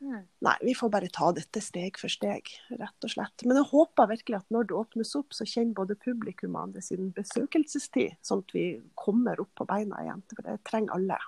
mm. 0.00 0.25
nei, 0.47 0.57
vi 0.66 0.75
får 0.76 0.92
bare 0.92 1.11
ta 1.12 1.30
dette 1.37 1.62
steg 1.64 2.00
for 2.00 2.12
steg, 2.12 2.50
rett 2.73 3.07
og 3.07 3.12
slett. 3.12 3.47
Men 3.47 3.61
jeg 3.61 3.71
håper 3.73 4.11
virkelig 4.14 4.40
at 4.40 4.54
når 4.54 4.71
det 4.71 4.78
åpnes 4.80 5.14
opp, 5.21 5.37
så 5.37 5.47
kjenner 5.49 5.76
både 5.78 5.99
publikum 6.00 6.57
og 6.57 6.69
andre 6.69 6.85
sin 6.85 7.12
besøkelsestid, 7.16 8.19
sånn 8.26 8.45
at 8.47 8.57
vi 8.57 8.66
kommer 8.99 9.40
opp 9.42 9.52
på 9.61 9.69
beina 9.69 10.02
igjen. 10.04 10.25
For 10.35 10.47
det 10.47 10.61
trenger 10.69 10.99
alle. 10.99 11.21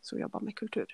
som 0.00 0.18
jobber 0.18 0.40
med 0.40 0.54
kultur. 0.56 0.86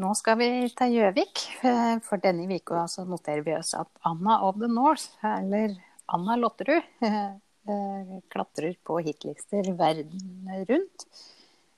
Nå 0.00 0.14
skal 0.16 0.38
vi 0.40 0.46
til 0.72 0.94
Gjøvik. 0.96 1.40
eh, 1.68 1.98
For 2.00 2.16
denne 2.16 2.46
uka 2.48 2.86
noterer 3.04 3.42
vi 3.44 3.52
oss 3.52 3.74
at 3.76 3.90
Anna 4.08 4.38
of 4.46 4.56
the 4.56 4.68
North, 4.68 5.18
eller 5.22 5.74
Anna 6.08 6.36
Lotterud, 6.36 6.82
eh, 7.02 8.14
klatrer 8.32 8.74
på 8.82 9.02
hitlister 9.04 9.68
verden 9.76 10.48
rundt. 10.70 11.04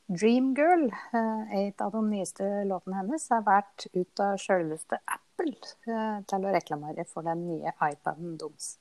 Dreamgirl, 0.06 0.86
eh, 0.92 1.66
et 1.66 1.82
av 1.82 1.90
de 1.90 2.04
nyeste 2.06 2.46
låtene 2.68 3.00
hennes, 3.00 3.26
har 3.34 3.42
vært 3.42 3.88
ut 3.96 4.22
av 4.22 4.38
sjølveste 4.38 5.00
Apple 5.10 5.56
til 6.30 6.46
å 6.46 6.54
reklamere 6.54 7.02
for 7.10 7.26
den 7.26 7.48
nye 7.48 7.72
iPaden 7.82 8.36
deres. 8.38 8.76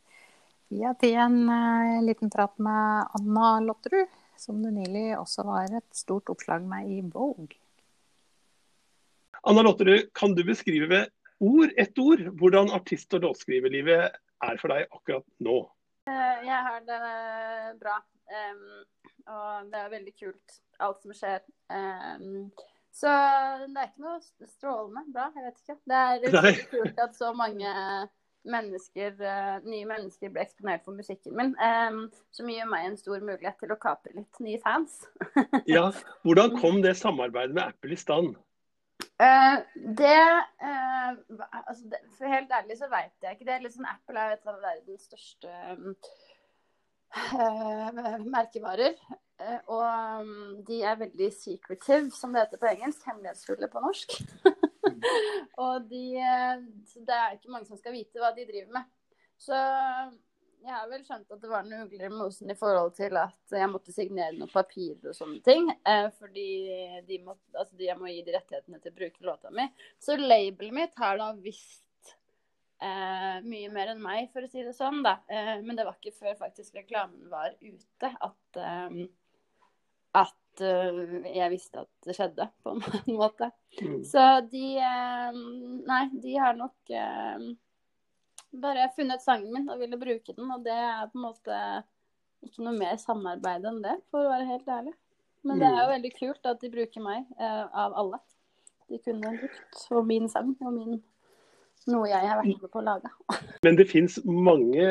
Vi 0.70 0.84
har 0.86 0.94
tatt 0.94 1.18
en 1.26 2.06
liten 2.06 2.30
prat 2.30 2.54
med 2.62 3.10
Anna 3.18 3.58
Lotterud, 3.66 4.14
som 4.38 4.62
det 4.62 4.76
nylig 4.78 5.08
også 5.18 5.48
var 5.50 5.74
et 5.74 5.90
stort 5.98 6.30
oppslag 6.30 6.62
med 6.70 6.94
i 6.94 7.02
Vogue. 7.02 7.63
Anna 9.44 9.64
Lotterud, 9.66 10.10
kan 10.16 10.36
du 10.36 10.44
beskrive 10.48 10.88
ved 10.90 11.10
ord, 11.44 11.72
ett 11.78 11.98
ord, 12.00 12.22
hvordan 12.40 12.72
artist- 12.72 13.14
og 13.18 13.26
låtskriverlivet 13.26 14.12
er 14.44 14.60
for 14.62 14.72
deg 14.72 14.86
akkurat 14.96 15.26
nå? 15.44 15.58
Eh, 16.08 16.46
Jeg 16.48 16.60
har 16.68 16.80
det 16.88 17.00
bra. 17.82 17.98
og 19.28 19.72
det 19.72 19.80
er 19.80 19.90
veldig 19.92 20.14
kult, 20.20 20.56
alt 20.80 21.02
som 21.04 21.14
skjer. 21.16 21.44
Så 22.94 23.10
det 23.68 23.80
er 23.82 23.88
ikke 23.90 24.04
noe 24.06 24.48
strålende 24.48 25.04
bra, 25.14 25.30
jeg 25.36 25.46
vet 25.48 25.62
ikke. 25.64 25.78
Det 25.90 26.00
er 26.00 26.28
utrolig 26.30 26.68
kult 26.70 27.00
at 27.08 27.16
så 27.18 27.32
mange 27.36 27.72
mennesker, 28.44 29.16
eh, 29.24 29.60
nye 29.64 29.88
mennesker 29.88 30.30
ble 30.34 30.44
eksponert 30.44 30.84
for 30.84 30.94
musikken 30.96 31.36
min. 31.36 31.56
som 32.32 32.48
gir 32.50 32.66
meg 32.68 32.86
en 32.86 32.98
stor 32.98 33.20
mulighet 33.24 33.58
til 33.60 33.72
å 33.72 33.80
kapre 33.80 34.14
litt 34.16 34.40
nye 34.44 34.60
fans. 34.60 35.06
Ja, 35.68 35.92
Hvordan 36.24 36.60
kom 36.60 36.82
det 36.84 36.98
samarbeidet 37.00 37.56
med 37.56 37.64
Apple 37.64 37.96
i 37.96 38.00
stand? 38.00 38.36
Eh, 39.22 39.58
det, 39.76 40.22
uh, 40.64 41.10
altså 41.68 41.84
det 41.92 42.00
For 42.18 42.26
helt 42.28 42.52
ærlig 42.52 42.78
så 42.80 42.90
veit 42.92 43.14
jeg 43.22 43.36
ikke. 43.36 43.46
Det 43.46 43.54
er 43.56 43.74
sånn 43.76 43.92
Apple 43.92 44.20
er 44.24 44.36
et 44.36 44.50
av 44.50 44.58
verdens 44.64 45.06
største 45.10 45.52
eh, 47.14 48.26
merkevarer. 48.26 48.98
Og 49.68 49.84
um, 50.24 50.64
de 50.66 50.82
er 50.88 51.00
veldig 51.00 51.30
secretive, 51.36 52.12
som 52.16 52.34
det 52.34 52.46
heter 52.46 52.62
på 52.62 52.70
engelsk. 52.72 53.06
Hemmelighetsfulle 53.10 53.70
på 53.70 53.84
norsk. 53.84 54.18
og 55.64 55.90
de 55.90 56.06
Det 56.18 57.18
er 57.18 57.36
ikke 57.36 57.52
mange 57.54 57.68
som 57.70 57.80
skal 57.80 57.96
vite 57.98 58.22
hva 58.22 58.32
de 58.36 58.48
driver 58.50 58.72
med. 58.80 58.92
Så 59.38 59.58
jeg 60.64 60.72
har 60.72 60.90
vel 60.90 61.04
skjønt 61.04 61.32
at 61.36 61.42
det 61.44 61.50
var 61.52 61.66
noen 61.68 61.88
ugler 61.88 62.08
i 62.08 62.14
mosen 62.14 62.52
i 62.52 62.58
forhold 62.58 62.94
til 62.96 63.18
at 63.20 63.56
jeg 63.56 63.70
måtte 63.72 63.94
signere 63.96 64.36
noen 64.38 64.52
papirer 64.52 65.12
og 65.12 65.18
sånne 65.18 65.42
ting. 65.44 65.68
Eh, 65.90 66.08
fordi 66.20 66.50
de 67.08 67.20
må, 67.26 67.36
altså 67.52 67.76
de, 67.76 67.88
jeg 67.90 68.00
må 68.00 68.12
gi 68.12 68.22
de 68.24 68.36
rettighetene 68.38 68.80
til 68.84 68.94
å 68.94 69.00
bruke 69.02 69.28
låta 69.28 69.52
mi. 69.56 69.68
Så 70.00 70.16
labelet 70.20 70.78
mitt 70.78 71.02
har 71.04 71.20
da 71.20 71.32
visst 71.36 72.14
eh, 72.80 73.42
mye 73.44 73.72
mer 73.74 73.92
enn 73.94 74.04
meg, 74.04 74.30
for 74.34 74.46
å 74.46 74.52
si 74.52 74.64
det 74.64 74.76
sånn. 74.78 75.02
da. 75.06 75.18
Eh, 75.28 75.58
men 75.66 75.76
det 75.80 75.88
var 75.88 76.00
ikke 76.00 76.16
før 76.22 76.40
faktisk 76.40 76.80
reklamen 76.80 77.28
var 77.32 77.58
ute 77.60 78.14
at, 78.14 78.62
eh, 78.64 79.04
at 80.24 80.64
eh, 80.64 81.04
jeg 81.34 81.54
visste 81.58 81.84
at 81.84 82.08
det 82.08 82.18
skjedde, 82.18 82.48
på 82.64 82.78
en 82.78 83.04
måte. 83.22 83.52
Mm. 83.82 84.00
Så 84.08 84.26
de 84.48 84.66
eh, 84.80 85.44
Nei, 85.84 86.04
de 86.24 86.40
har 86.40 86.56
nok 86.56 86.96
bare 88.62 88.90
funnet 88.96 89.24
sangen 89.24 89.54
min 89.54 89.70
og 89.72 89.80
ville 89.82 90.00
bruke 90.00 90.36
den, 90.36 90.52
og 90.52 90.66
det 90.66 90.76
er 90.76 91.08
på 91.10 91.20
en 91.20 91.26
måte 91.26 91.62
ikke 92.44 92.66
noe 92.66 92.76
mer 92.76 93.00
samarbeid 93.00 93.66
enn 93.70 93.82
det, 93.86 93.96
for 94.12 94.26
å 94.26 94.34
være 94.34 94.50
helt 94.50 94.70
ærlig. 94.70 94.94
Men 95.44 95.60
det 95.60 95.68
er 95.68 95.80
jo 95.82 95.90
veldig 95.92 96.12
kult 96.16 96.48
at 96.48 96.62
de 96.62 96.70
bruker 96.72 97.04
meg, 97.04 97.26
eh, 97.40 97.64
av 97.68 97.96
alle. 98.00 98.20
De 98.92 99.00
kunne 99.04 99.34
brukt 99.40 99.82
og 99.92 100.06
min 100.08 100.30
sang 100.32 100.54
og 100.60 100.72
min 100.76 101.02
noe 101.92 102.08
jeg 102.08 102.28
har 102.30 102.40
vært 102.40 102.62
med 102.64 102.72
på 102.72 102.80
å 102.80 102.86
lage. 102.86 103.10
Men 103.66 103.80
det 103.80 103.88
fins 103.90 104.16
mange, 104.24 104.86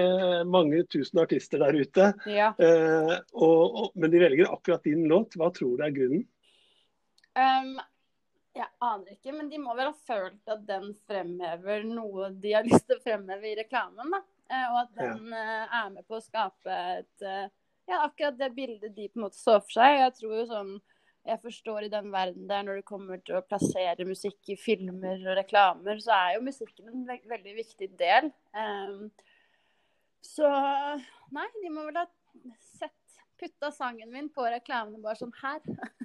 mange 0.48 0.82
tusen 0.92 1.22
artister 1.22 1.62
der 1.62 1.78
ute. 1.78 2.10
Ja. 2.28 2.50
Eh, 2.60 3.14
og, 3.32 3.62
og, 3.62 3.86
men 3.96 4.12
de 4.12 4.20
velger 4.22 4.52
akkurat 4.52 4.84
din 4.84 5.06
låt. 5.10 5.36
Hva 5.36 5.50
tror 5.56 5.76
du 5.78 5.84
er 5.84 5.94
grunnen? 5.94 6.22
Um, 7.36 7.76
jeg 8.52 8.68
aner 8.84 9.14
ikke, 9.14 9.32
men 9.32 9.48
de 9.48 9.58
må 9.60 9.74
vel 9.76 9.88
ha 9.88 9.96
følt 10.06 10.52
at 10.52 10.62
den 10.68 10.92
fremhever 11.08 11.86
noe 11.88 12.30
de 12.42 12.54
har 12.56 12.66
lyst 12.68 12.86
til 12.88 12.98
å 12.98 13.04
fremheve 13.04 13.48
i 13.48 13.56
reklamen. 13.62 14.12
da. 14.12 14.22
Eh, 14.52 14.64
og 14.68 14.78
at 14.82 14.94
den 14.98 15.32
ja. 15.32 15.66
er 15.80 15.92
med 15.94 16.06
på 16.08 16.18
å 16.18 16.24
skape 16.24 16.78
et 16.98 17.26
eh, 17.26 17.44
Ja, 17.88 18.04
akkurat 18.04 18.36
det 18.38 18.52
bildet 18.54 18.94
de 18.94 19.08
på 19.10 19.18
en 19.18 19.24
måte 19.26 19.40
så 19.40 19.58
for 19.62 19.78
seg. 19.78 19.98
Jeg 19.98 20.14
tror 20.18 20.34
jo 20.36 20.44
sånn 20.50 20.72
Jeg 21.26 21.40
forstår 21.42 21.86
i 21.86 21.92
den 21.92 22.10
verden 22.12 22.46
der 22.50 22.64
når 22.66 22.80
det 22.80 22.86
kommer 22.88 23.20
til 23.22 23.38
å 23.38 23.44
plassere 23.46 24.06
musikk 24.06 24.52
i 24.52 24.58
filmer 24.58 25.22
og 25.22 25.36
reklamer, 25.38 26.00
så 26.02 26.14
er 26.16 26.36
jo 26.36 26.46
musikken 26.48 26.90
en 26.90 27.04
ve 27.06 27.20
veldig 27.30 27.54
viktig 27.60 27.88
del. 27.98 28.32
Um, 28.50 29.06
så 30.22 30.50
nei, 31.30 31.46
de 31.62 31.70
må 31.70 31.86
vel 31.86 32.00
ha 32.02 32.08
sett 32.74 32.98
Putta 33.42 33.72
sangen 33.74 34.10
min 34.10 34.28
på 34.30 34.44
reklamene 34.46 35.00
bare 35.02 35.18
sånn 35.18 35.32
her. 35.40 35.62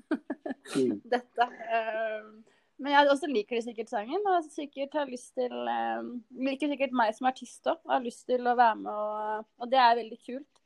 Mm. 0.75 0.99
dette. 1.15 1.47
Eh, 1.71 2.29
men 2.77 2.93
jeg 2.93 3.09
også 3.09 3.29
liker 3.31 3.57
de 3.57 3.63
sikkert 3.65 3.91
sangen, 3.91 4.29
og 4.29 4.45
sikkert 4.53 4.93
har 4.99 5.09
lyst 5.09 5.33
til 5.37 5.53
eh, 5.71 6.11
Liker 6.47 6.71
sikkert 6.73 6.95
meg 6.97 7.15
som 7.17 7.29
artist 7.31 7.69
òg, 7.69 7.81
og 7.85 7.95
har 7.95 8.05
lyst 8.05 8.27
til 8.29 8.45
å 8.45 8.55
være 8.57 8.79
med. 8.83 8.93
Og, 8.93 9.51
og 9.61 9.71
det 9.73 9.81
er 9.81 9.99
veldig 10.01 10.19
kult 10.25 10.63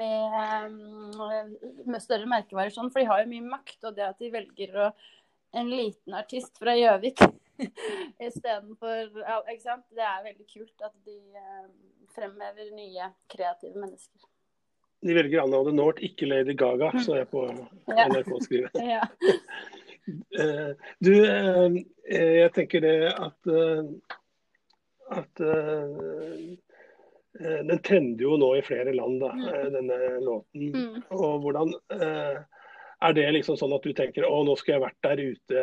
med, 0.00 0.38
eh, 0.46 1.84
med 1.86 2.04
større 2.04 2.28
merkevarer 2.30 2.74
sånn, 2.74 2.92
for 2.92 3.02
de 3.02 3.10
har 3.10 3.24
jo 3.24 3.32
mye 3.32 3.52
makt. 3.56 3.78
Og 3.88 3.96
det 3.98 4.06
at 4.10 4.22
de 4.22 4.32
velger 4.34 4.78
å, 4.86 4.90
en 5.60 5.70
liten 5.70 6.14
artist 6.14 6.60
fra 6.62 6.76
Gjøvik 6.78 7.24
istedenfor 8.28 9.16
ja, 9.18 9.40
Ikke 9.50 9.64
sant. 9.64 9.88
Det 9.90 10.06
er 10.06 10.26
veldig 10.28 10.46
kult 10.52 10.86
at 10.86 10.94
de 11.08 11.18
fremhever 12.14 12.70
nye, 12.74 13.10
kreative 13.30 13.78
mennesker. 13.78 14.29
De 15.00 15.14
velger 15.16 15.40
Anna 15.42 15.56
of 15.56 15.66
the 15.66 15.72
North, 15.72 16.02
ikke 16.04 16.26
Lady 16.28 16.52
Gaga, 16.58 16.90
så 17.00 17.16
jeg 17.20 17.30
på 17.32 17.46
NRK-skrivet. 17.88 18.74
Ja. 18.94 19.04
Eh, 20.10 20.70
du, 20.98 21.12
eh, 21.22 21.74
jeg 22.10 22.50
tenker 22.56 22.82
det 22.82 22.94
at 23.12 23.50
eh, 23.52 23.82
at 25.10 25.42
den 27.40 27.80
trender 27.86 28.24
jo 28.24 28.36
nå 28.40 28.48
i 28.58 28.62
flere 28.62 28.92
land, 28.94 29.20
da, 29.22 29.30
Mm. 29.34 29.72
denne 29.74 29.98
låten. 30.24 30.64
Mm. 30.74 31.02
Og 31.14 31.44
hvordan 31.44 31.72
Er 33.00 33.12
det 33.16 33.24
liksom 33.32 33.56
sånn 33.56 33.72
at 33.74 33.82
du 33.86 33.92
tenker 33.96 34.26
å, 34.28 34.42
nå 34.44 34.56
skulle 34.58 34.76
jeg 34.76 34.84
vært 34.84 35.06
der 35.06 35.22
ute 35.32 35.62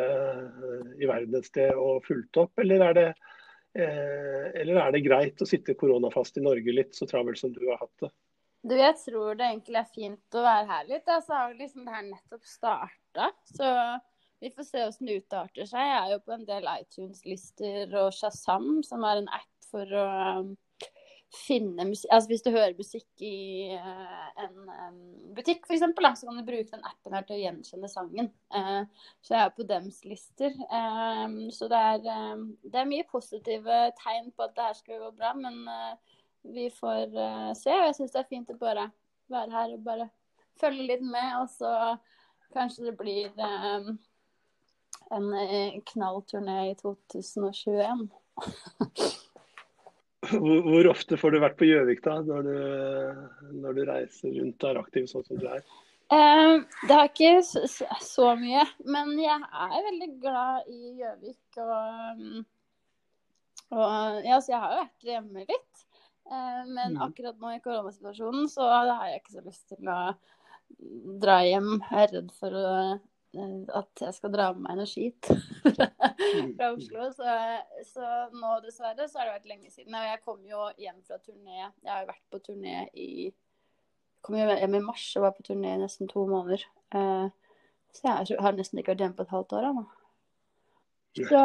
i 0.98 1.06
verden 1.06 1.36
et 1.38 1.46
sted 1.46 1.70
og 1.76 2.02
fulgt 2.04 2.36
opp, 2.40 2.52
eller 2.58 2.82
er 2.88 2.96
det 2.98 3.08
eller 3.78 4.80
er 4.82 4.92
det 4.92 5.04
greit 5.04 5.44
å 5.44 5.46
sitte 5.46 5.76
koronafast 5.78 6.40
i 6.40 6.42
Norge 6.42 6.72
litt, 6.74 6.96
så 6.96 7.06
travelt 7.06 7.38
som 7.38 7.52
du 7.54 7.62
har 7.68 7.78
hatt 7.78 8.06
det? 8.06 8.10
Du, 8.68 8.74
jeg 8.76 8.94
tror 9.00 9.38
det 9.38 9.46
egentlig 9.48 9.80
er 9.80 9.90
fint 9.94 10.36
å 10.36 10.44
være 10.44 10.68
her 10.68 10.88
litt. 10.90 11.08
Jeg 11.08 11.24
Så 11.24 11.34
har 11.34 11.56
liksom 11.56 11.86
det 11.86 11.94
her 11.94 12.06
nettopp 12.10 12.46
starta. 12.48 13.30
Så 13.48 13.68
vi 14.42 14.50
får 14.54 14.66
se 14.68 14.84
hvordan 14.84 15.08
det 15.08 15.18
utarter 15.22 15.68
seg. 15.68 15.84
Jeg 15.88 15.98
er 15.98 16.14
jo 16.14 16.22
på 16.26 16.34
en 16.36 16.48
del 16.48 16.70
iTunes-lister 16.76 17.94
og 18.02 18.10
Shazam, 18.14 18.72
som 18.86 19.06
er 19.08 19.22
en 19.22 19.30
app 19.38 19.68
for 19.68 19.94
å 19.98 20.08
um, 20.38 20.52
finne 21.34 21.84
musikk 21.84 22.12
Altså 22.14 22.30
hvis 22.30 22.44
du 22.44 22.50
hører 22.54 22.76
musikk 22.78 23.24
i 23.24 23.32
uh, 23.76 24.28
en 24.44 24.70
um, 24.70 25.00
butikk, 25.36 25.66
f.eks., 25.66 25.82
så 26.20 26.28
kan 26.28 26.38
du 26.38 26.46
bruke 26.46 26.70
den 26.70 26.86
appen 26.88 27.16
her 27.16 27.26
til 27.28 27.36
å 27.36 27.40
gjenkjenne 27.42 27.90
sangen. 27.92 28.30
Uh, 28.54 28.84
så 29.24 29.34
jeg 29.34 29.42
er 29.42 29.56
på 29.56 29.66
dems 29.68 29.98
lister. 30.08 30.54
Um, 30.68 31.40
så 31.54 31.68
det 31.72 31.82
er, 31.90 32.06
um, 32.36 32.46
det 32.64 32.82
er 32.82 32.92
mye 32.92 33.08
positive 33.10 33.80
tegn 34.04 34.30
på 34.36 34.46
at 34.46 34.56
det 34.56 34.70
her 34.70 34.78
skal 34.78 35.02
gå 35.02 35.12
bra, 35.18 35.34
men 35.36 35.60
eh, 35.72 36.17
vi 36.42 36.68
får 36.74 37.14
uh, 37.14 37.52
se. 37.58 37.72
Og 37.72 37.88
jeg 37.88 37.96
syns 37.98 38.14
det 38.14 38.22
er 38.22 38.30
fint 38.30 38.52
å 38.54 38.58
bare 38.60 38.88
være 39.32 39.52
her 39.52 39.74
og 39.76 39.84
bare 39.86 40.08
følge 40.60 40.88
litt 40.92 41.04
med. 41.04 41.30
Og 41.42 41.50
så 41.52 41.72
kanskje 42.54 42.88
det 42.88 42.96
blir 42.98 43.32
um, 43.36 43.98
en 45.14 45.32
eh, 45.34 45.80
knallturné 45.92 46.70
i 46.70 46.76
2021. 46.82 48.08
Hvor, 50.28 50.62
hvor 50.66 50.88
ofte 50.90 51.16
får 51.16 51.30
du 51.30 51.38
vært 51.40 51.54
på 51.60 51.68
Gjøvik 51.68 52.00
da, 52.02 52.16
når 52.26 52.48
du, 52.48 52.56
når 53.62 53.76
du 53.76 53.84
reiser 53.86 54.32
rundt 54.34 54.64
og 54.66 54.70
er 54.72 54.80
aktiv 54.80 55.06
sånn 55.06 55.24
som 55.24 55.38
du 55.38 55.46
er? 55.46 55.62
Um, 56.10 56.64
det 56.88 56.96
har 56.96 57.06
ikke 57.06 57.30
så, 57.46 57.62
så- 58.00 58.34
mye, 58.40 58.64
men 58.84 59.12
jeg 59.20 59.36
er 59.36 59.86
veldig 59.86 60.08
glad 60.20 60.70
i 60.72 60.94
Gjøvik. 60.98 61.60
Og, 61.62 62.18
um, 62.18 62.46
og 63.76 64.26
ja, 64.26 64.40
så 64.40 64.52
jeg 64.52 64.62
har 64.64 64.74
jo 64.74 64.80
vært 64.82 65.08
hjemme 65.12 65.46
litt. 65.46 65.84
Eh, 66.28 66.64
men 66.66 66.96
Mm. 66.96 67.02
akkurat 67.08 67.38
nå 67.40 67.54
i 67.56 67.60
koronasituasjonen 67.64 68.48
så 68.52 68.66
har 68.68 69.08
jeg 69.08 69.22
ikke 69.22 69.36
så 69.36 69.44
lyst 69.44 69.68
til 69.68 69.88
å 69.88 70.00
dra 71.22 71.38
hjem. 71.46 71.78
Jeg 71.90 72.02
er 72.02 72.12
redd 72.18 72.32
for 72.36 72.52
å 72.52 72.66
eh, 72.92 72.98
at 73.76 74.00
jeg 74.00 74.14
skal 74.16 74.32
dra 74.32 74.52
med 74.52 74.62
meg 74.64 74.78
noe 74.78 74.88
skit 74.88 75.28
fra 76.56 76.70
Oslo. 76.72 77.08
Så, 77.16 77.34
så, 77.84 78.06
nå 78.32 78.54
dessverre 78.64 79.08
så 79.08 79.20
har 79.20 79.28
det 79.28 79.34
vært 79.38 79.50
lenge 79.52 79.70
siden. 79.72 79.94
Og 79.94 80.06
jeg 80.08 80.22
kom 80.24 80.40
jo 80.48 80.68
hjem 80.80 81.02
fra 81.06 81.18
turné. 81.20 81.58
Jeg 81.84 81.92
har 81.92 82.02
jo 82.02 82.10
vært 82.12 82.24
på 82.32 82.40
turné 82.48 82.88
i 82.94 83.32
kom 84.24 84.36
hjem 84.36 84.74
i 84.74 84.80
mars 84.84 85.04
og 85.16 85.28
var 85.28 85.36
på 85.36 85.44
turné 85.46 85.76
i 85.76 85.80
nesten 85.80 86.08
to 86.10 86.26
måneder. 86.28 86.64
Eh, 86.92 87.28
så 87.94 88.04
jeg 88.28 88.40
har 88.42 88.56
nesten 88.56 88.80
ikke 88.80 88.92
vært 88.92 89.04
hjemme 89.06 89.16
på 89.16 89.24
et 89.24 89.32
halvt 89.36 89.56
år 89.56 89.70
ennå. 89.70 89.86
Så, 91.26 91.42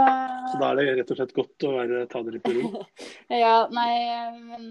så, 0.51 0.59
da 0.61 0.69
er 0.69 0.79
det 0.79 0.95
rett 0.99 1.11
og 1.13 1.19
slett 1.19 1.33
godt 1.37 1.65
å 1.67 1.73
være, 1.77 2.05
ta 2.11 2.21
det 2.25 2.35
litt 2.35 2.47
med 2.49 2.59
ro? 2.61 2.83
ja, 3.43 3.55
nei, 3.73 3.93
men 4.45 4.69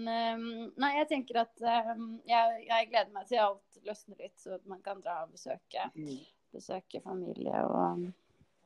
Nei, 0.79 0.91
jeg 0.99 1.09
tenker 1.09 1.43
at 1.43 1.63
jeg, 1.63 1.97
jeg, 2.29 2.89
gleder 2.89 3.11
meg 3.13 3.27
til 3.29 3.43
alt 3.43 3.85
løsner 3.87 4.19
litt, 4.19 4.35
så 4.39 4.59
man 4.69 4.81
kan 4.83 5.01
dra 5.03 5.23
og 5.25 5.33
besøke, 5.35 5.87
mm. 5.95 6.19
besøke 6.55 7.01
familie 7.03 7.63
og, 7.67 8.05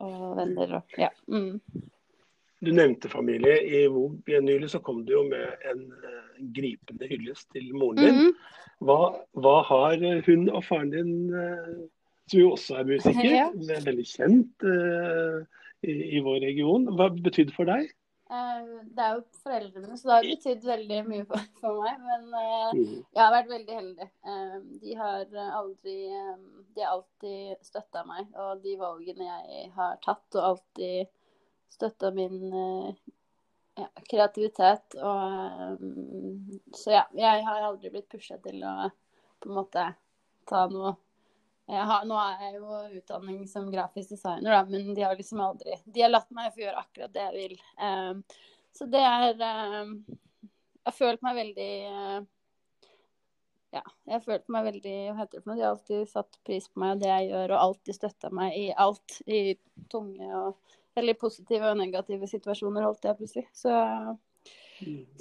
og, 0.06 0.26
venner 0.38 0.80
og 0.80 1.00
ja. 1.00 1.12
Mm. 1.32 1.60
Du 2.60 2.72
nevnte 2.74 3.10
familie. 3.10 3.58
I 3.62 3.88
Vog 3.88 4.30
nylig 4.42 4.70
så 4.70 4.80
kom 4.80 5.04
du 5.06 5.14
jo 5.14 5.24
med 5.30 5.68
en 5.72 5.84
uh, 5.94 6.40
gripende 6.56 7.10
hyllest 7.10 7.52
til 7.54 7.70
moren 7.76 7.98
din. 8.02 8.16
Mm 8.16 8.22
-hmm. 8.22 8.34
hva, 8.86 9.02
hva, 9.34 9.62
har 9.62 9.98
hun 10.26 10.50
og 10.50 10.64
faren 10.64 10.90
din, 10.90 11.34
uh, 11.34 11.86
som 12.32 12.40
jo 12.40 12.52
også 12.52 12.76
er 12.76 12.84
musiker, 12.94 13.36
ja. 13.36 13.50
veldig 13.86 14.06
kjent 14.06 14.64
uh, 14.64 15.46
i, 15.86 15.94
i, 16.18 16.20
vår 16.26 16.42
region, 16.46 16.88
hva 16.98 17.10
betydde 17.14 17.56
for 17.56 17.70
deg? 17.70 17.90
det 18.28 19.04
er 19.06 19.14
jo 19.16 19.22
foreldrene 19.40 19.96
så 19.96 20.10
det 20.10 20.16
har 20.18 20.26
betydd 20.28 20.66
veldig 20.68 20.98
mye 21.08 21.26
for, 21.30 21.44
for 21.62 21.78
meg. 21.80 22.02
Men 22.04 22.26
mm. 22.28 22.96
jeg 23.16 23.22
har 23.22 23.32
vært 23.32 23.52
veldig 23.54 23.78
heldig. 23.78 24.08
de 24.82 24.96
har 25.00 25.38
aldri 25.46 25.96
De 26.76 26.84
har 26.84 26.92
alltid 26.92 27.64
støtta 27.64 28.04
meg, 28.10 28.28
og 28.36 28.66
de 28.66 28.74
valgene 28.82 29.30
jeg 29.30 29.70
har 29.78 29.96
tatt, 30.04 30.26
og 30.36 30.50
alltid 30.50 31.08
støtta 31.78 32.12
min 32.16 32.38
eh, 32.52 32.92
ja, 33.78 33.88
kreativitet. 34.10 34.98
Og, 34.98 35.78
um, 35.80 36.60
så 36.76 36.98
ja, 36.98 37.04
jeg 37.16 37.46
har 37.48 37.68
aldri 37.70 37.92
blitt 37.94 38.10
pusha 38.12 38.40
til 38.44 38.64
å 38.66 38.90
på 39.38 39.52
en 39.52 39.58
måte 39.60 39.84
ta 40.50 40.66
noe 40.72 40.96
har, 41.68 42.06
Nå 42.08 42.16
er 42.22 42.46
jeg 42.46 42.62
jo 42.62 42.78
utdanning 43.00 43.42
som 43.52 43.68
grafisk 43.72 44.14
designer, 44.16 44.54
da, 44.54 44.62
men 44.70 44.94
de 44.96 45.04
har 45.04 45.18
liksom 45.20 45.42
aldri 45.44 45.76
De 45.84 46.04
har 46.06 46.14
latt 46.14 46.30
meg 46.32 46.54
få 46.54 46.64
gjøre 46.64 46.80
akkurat 46.80 47.14
det 47.14 47.26
jeg 47.26 47.36
vil. 47.36 47.60
Um, 47.82 48.24
så 48.78 48.88
det 48.88 49.04
er 49.04 49.44
um, 49.82 49.94
Jeg 50.08 50.88
har 50.88 50.96
følt 50.96 51.26
meg 51.26 51.40
veldig 51.42 51.72
uh, 51.92 52.20
ja, 53.76 53.84
jeg 54.08 54.16
har 54.16 54.24
følt 54.24 54.48
meg 54.54 54.68
veldig 54.70 54.96
hva 55.10 55.18
heter 55.18 55.38
det 55.38 55.44
for 55.44 55.52
noe, 55.52 55.58
De 55.58 55.66
har 55.66 55.74
alltid 55.74 56.10
satt 56.10 56.40
pris 56.48 56.70
på 56.72 56.82
meg 56.82 56.96
og 56.96 57.02
det 57.04 57.10
jeg 57.12 57.28
gjør, 57.34 57.52
og 57.52 57.64
alltid 57.66 57.98
støtta 57.98 58.32
meg 58.34 58.56
i 58.56 58.68
alt. 58.72 59.18
I 59.28 59.42
tunge 59.92 60.30
og 60.40 60.78
veldig 60.98 61.18
positive 61.20 61.74
og 61.74 61.82
negative 61.82 62.30
situasjoner, 62.32 62.88
holdt 62.88 63.10
jeg 63.10 63.20
plutselig. 63.20 63.46
Så. 63.54 63.74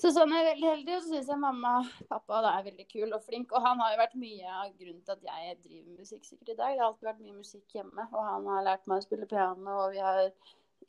Så 0.00 0.10
sånn 0.14 0.32
er 0.34 0.42
jeg 0.42 0.48
veldig 0.50 0.68
heldig. 0.70 0.94
Og 0.96 1.02
så 1.04 1.12
syns 1.12 1.30
jeg 1.32 1.40
mamma 1.40 1.72
og 1.80 1.90
pappa 2.10 2.40
da, 2.44 2.52
er 2.56 2.66
veldig 2.68 2.86
kul 2.90 3.16
og 3.16 3.24
flink. 3.24 3.52
Og 3.52 3.64
han 3.64 3.82
har 3.82 3.94
jo 3.94 4.00
vært 4.02 4.16
mye 4.20 4.54
av 4.62 4.72
grunnen 4.72 5.02
til 5.02 5.16
at 5.16 5.28
jeg 5.30 5.58
driver 5.64 5.84
med 5.88 6.00
musikk 6.04 6.24
sikkert 6.28 6.52
i 6.52 6.56
dag. 6.56 6.74
Det 6.74 6.82
har 6.82 6.88
alltid 6.88 7.10
vært 7.10 7.22
mye 7.24 7.36
musikk 7.36 7.78
hjemme, 7.78 8.06
og 8.12 8.30
han 8.30 8.48
har 8.52 8.66
lært 8.68 8.90
meg 8.90 9.00
å 9.02 9.06
spille 9.06 9.30
piano, 9.30 9.76
og 9.84 9.94
vi 9.94 10.02
har 10.04 10.22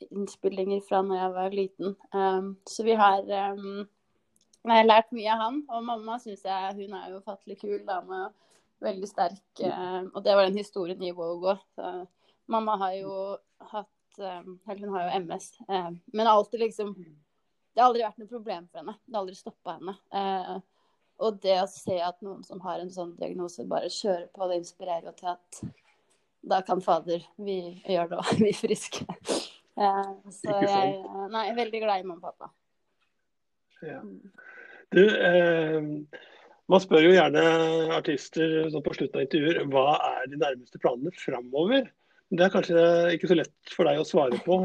innspillinger 0.08 0.82
fra 0.86 1.00
når 1.02 1.20
jeg 1.20 1.36
var 1.38 1.56
liten. 1.56 1.96
Um, 2.12 2.50
så 2.68 2.84
vi 2.86 2.98
har 2.98 3.24
um, 3.24 3.86
jeg 4.68 4.74
har 4.74 4.88
lært 4.88 5.14
mye 5.16 5.32
av 5.32 5.44
han. 5.46 5.62
Og 5.72 5.84
mamma 5.88 6.18
syns 6.22 6.44
jeg 6.46 6.78
hun 6.78 6.96
er 6.98 7.12
jo 7.14 7.24
fattelig 7.24 7.58
kul 7.62 7.80
dame. 7.88 8.28
Veldig 8.84 9.10
sterk. 9.10 9.44
Uh, 9.64 10.06
og 10.12 10.22
det 10.26 10.36
var 10.36 10.46
den 10.46 10.60
historien 10.60 11.02
i 11.02 11.14
Vogue 11.16 11.56
òg. 11.56 12.08
Mamma 12.48 12.78
har 12.80 12.94
jo 12.96 13.14
hatt 13.72 13.92
Ehm, 14.18 14.58
eller 14.68 14.86
hun 14.86 14.94
har 14.94 15.04
jo 15.04 15.20
MS. 15.20 15.52
Ehm, 15.68 16.00
men 16.06 16.26
alltid 16.26 16.60
liksom 16.60 16.94
Det 17.78 17.82
har 17.84 17.92
aldri 17.92 18.02
vært 18.02 18.16
noe 18.18 18.26
problem 18.32 18.64
for 18.66 18.80
henne. 18.80 18.92
Det 19.06 19.14
har 19.14 19.20
aldri 19.22 19.36
stoppa 19.38 19.76
henne. 19.76 19.92
Eh, 20.18 20.56
og 21.22 21.36
det 21.44 21.60
å 21.62 21.68
se 21.70 21.94
at 22.02 22.16
noen 22.26 22.40
som 22.42 22.58
har 22.64 22.80
en 22.82 22.90
sånn 22.90 23.12
diagnose, 23.20 23.62
bare 23.70 23.86
kjører 23.86 24.24
på, 24.34 24.48
det 24.50 24.56
inspirerer 24.58 25.06
jo 25.06 25.12
til 25.20 25.28
at 25.30 25.60
da 26.50 26.58
kan 26.66 26.82
fader 26.82 27.22
vi 27.38 27.58
gjøre 27.86 28.16
det, 28.16 28.18
og 28.18 28.32
vi 28.42 28.50
er 28.50 28.58
friske. 28.58 29.06
Så 29.78 30.56
jeg 30.58 30.96
nei, 31.30 31.44
er 31.44 31.54
veldig 31.60 31.84
glad 31.84 32.02
i 32.02 32.08
mamma 32.08 32.18
og 32.18 32.32
pappa. 32.32 32.50
Ja. 33.86 34.02
Du, 34.90 35.02
eh, 35.06 35.86
man 36.66 36.82
spør 36.82 37.06
jo 37.06 37.14
gjerne 37.14 37.46
artister 37.94 38.72
sånn 38.74 38.82
på 38.82 38.98
slutten 38.98 39.20
av 39.20 39.28
intervjuer 39.28 39.70
hva 39.70 39.86
er 40.16 40.26
de 40.34 40.42
nærmeste 40.42 40.82
planene 40.82 41.14
framover? 41.14 41.92
Det 42.28 42.44
er 42.44 42.52
kanskje 42.52 42.80
ikke 43.16 43.30
så 43.30 43.38
lett 43.38 43.72
for 43.72 43.88
deg 43.88 44.02
å 44.02 44.04
svare 44.04 44.38
på, 44.44 44.56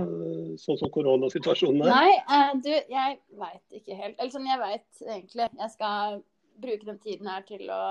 sånn 0.60 0.80
som 0.82 0.92
koronasituasjonen 0.92 1.86
er? 1.86 1.94
Nei, 1.94 2.18
uh, 2.28 2.52
du, 2.60 2.72
jeg 2.76 3.18
veit 3.40 3.78
ikke 3.80 3.96
helt. 3.96 4.18
Eller 4.18 4.34
sånn, 4.34 4.50
jeg 4.50 4.60
veit 4.60 5.04
egentlig. 5.06 5.48
Jeg 5.62 5.72
skal 5.72 6.18
bruke 6.64 6.86
den 6.86 7.00
tiden 7.02 7.30
her 7.32 7.44
til 7.48 7.70
å 7.72 7.82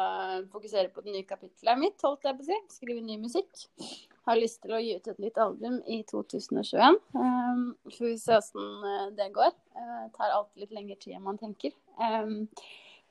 fokusere 0.52 0.92
på 0.92 1.04
det 1.04 1.16
nye 1.16 1.28
kapitlet 1.28 1.80
mitt, 1.80 1.96
holdt 2.04 2.28
jeg 2.28 2.38
på 2.38 2.44
å 2.44 2.48
si. 2.50 2.58
Skrive 2.76 3.04
ny 3.04 3.16
musikk. 3.22 3.64
Har 4.28 4.38
lyst 4.38 4.60
til 4.62 4.76
å 4.76 4.82
gi 4.82 4.92
ut 4.98 5.08
et 5.10 5.22
nytt 5.22 5.40
album 5.42 5.80
i 5.90 6.02
2021. 6.10 7.00
Um, 7.16 7.64
får 7.90 8.06
vi 8.06 8.14
se 8.22 8.36
åssen 8.36 8.86
eh, 8.86 9.08
det 9.18 9.32
går. 9.34 9.50
Uh, 9.74 10.04
tar 10.14 10.36
alltid 10.36 10.66
litt 10.66 10.76
lengre 10.76 10.98
tid 11.00 11.16
enn 11.16 11.26
man 11.26 11.40
tenker. 11.40 11.74
Um, 11.98 12.44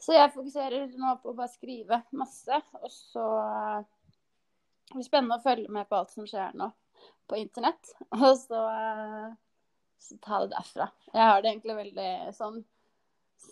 så 0.02 0.16
jeg 0.16 0.32
fokuserer 0.34 0.88
nå 0.98 1.18
på 1.22 1.34
å 1.34 1.38
bare 1.38 1.52
skrive 1.52 2.00
masse, 2.18 2.62
og 2.80 2.94
så 2.94 3.26
det 4.92 5.00
blir 5.00 5.08
spennende 5.08 5.38
å 5.40 5.44
følge 5.44 5.72
med 5.72 5.88
på 5.88 5.96
alt 5.96 6.12
som 6.12 6.26
skjer 6.28 6.56
nå 6.60 6.68
på 7.32 7.40
internett. 7.40 7.94
Og 8.20 8.36
så, 8.36 8.60
eh, 8.68 9.30
så 10.04 10.18
ta 10.20 10.42
det 10.44 10.52
derfra. 10.52 10.90
Jeg 11.14 11.30
har 11.30 11.42
det 11.42 11.54
egentlig 11.54 11.78
veldig 11.80 12.12
sånn 12.36 12.62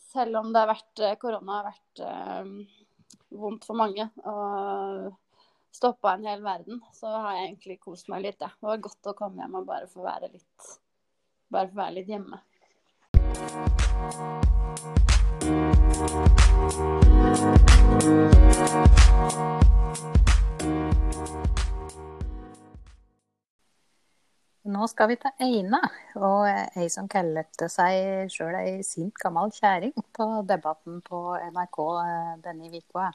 Selv 0.09 0.37
om 0.37 0.51
det 0.53 0.61
har 0.61 0.69
vært 0.69 1.01
eh, 1.05 1.15
korona 1.21 1.55
har 1.55 1.65
vært 1.69 2.01
um, 2.43 2.51
vondt 3.39 3.65
for 3.65 3.77
mange 3.77 4.05
og 4.21 5.07
stoppa 5.73 6.13
en 6.13 6.25
hel 6.25 6.41
verden, 6.45 6.81
så 6.93 7.09
har 7.13 7.37
jeg 7.37 7.47
egentlig 7.47 7.79
kost 7.81 8.09
meg 8.11 8.25
litt. 8.25 8.41
Ja. 8.41 8.51
Det 8.53 8.69
var 8.69 8.83
godt 8.85 9.09
å 9.09 9.15
komme 9.17 9.41
hjem 9.41 9.57
og 9.61 9.69
bare 9.69 9.89
få 9.89 10.05
være 10.05 10.29
litt, 10.33 10.69
bare 11.53 11.69
få 11.71 11.77
være 11.79 11.97
litt 12.01 12.09
hjemme. 12.09 12.41
Nå 24.69 24.85
skal 24.87 25.09
vi 25.09 25.15
til 25.17 25.41
Eina, 25.41 25.79
og 26.19 26.43
ei 26.77 26.85
som 26.93 27.07
kalte 27.09 27.69
seg 27.71 28.29
sjøl 28.29 28.53
ei 28.59 28.83
sint 28.85 29.15
gammel 29.17 29.49
kjerring 29.55 29.95
på 30.15 30.27
Debatten 30.47 30.99
på 31.05 31.21
NRK 31.49 31.79
eh, 32.03 32.35
denne 32.43 32.69
uka. 32.75 33.09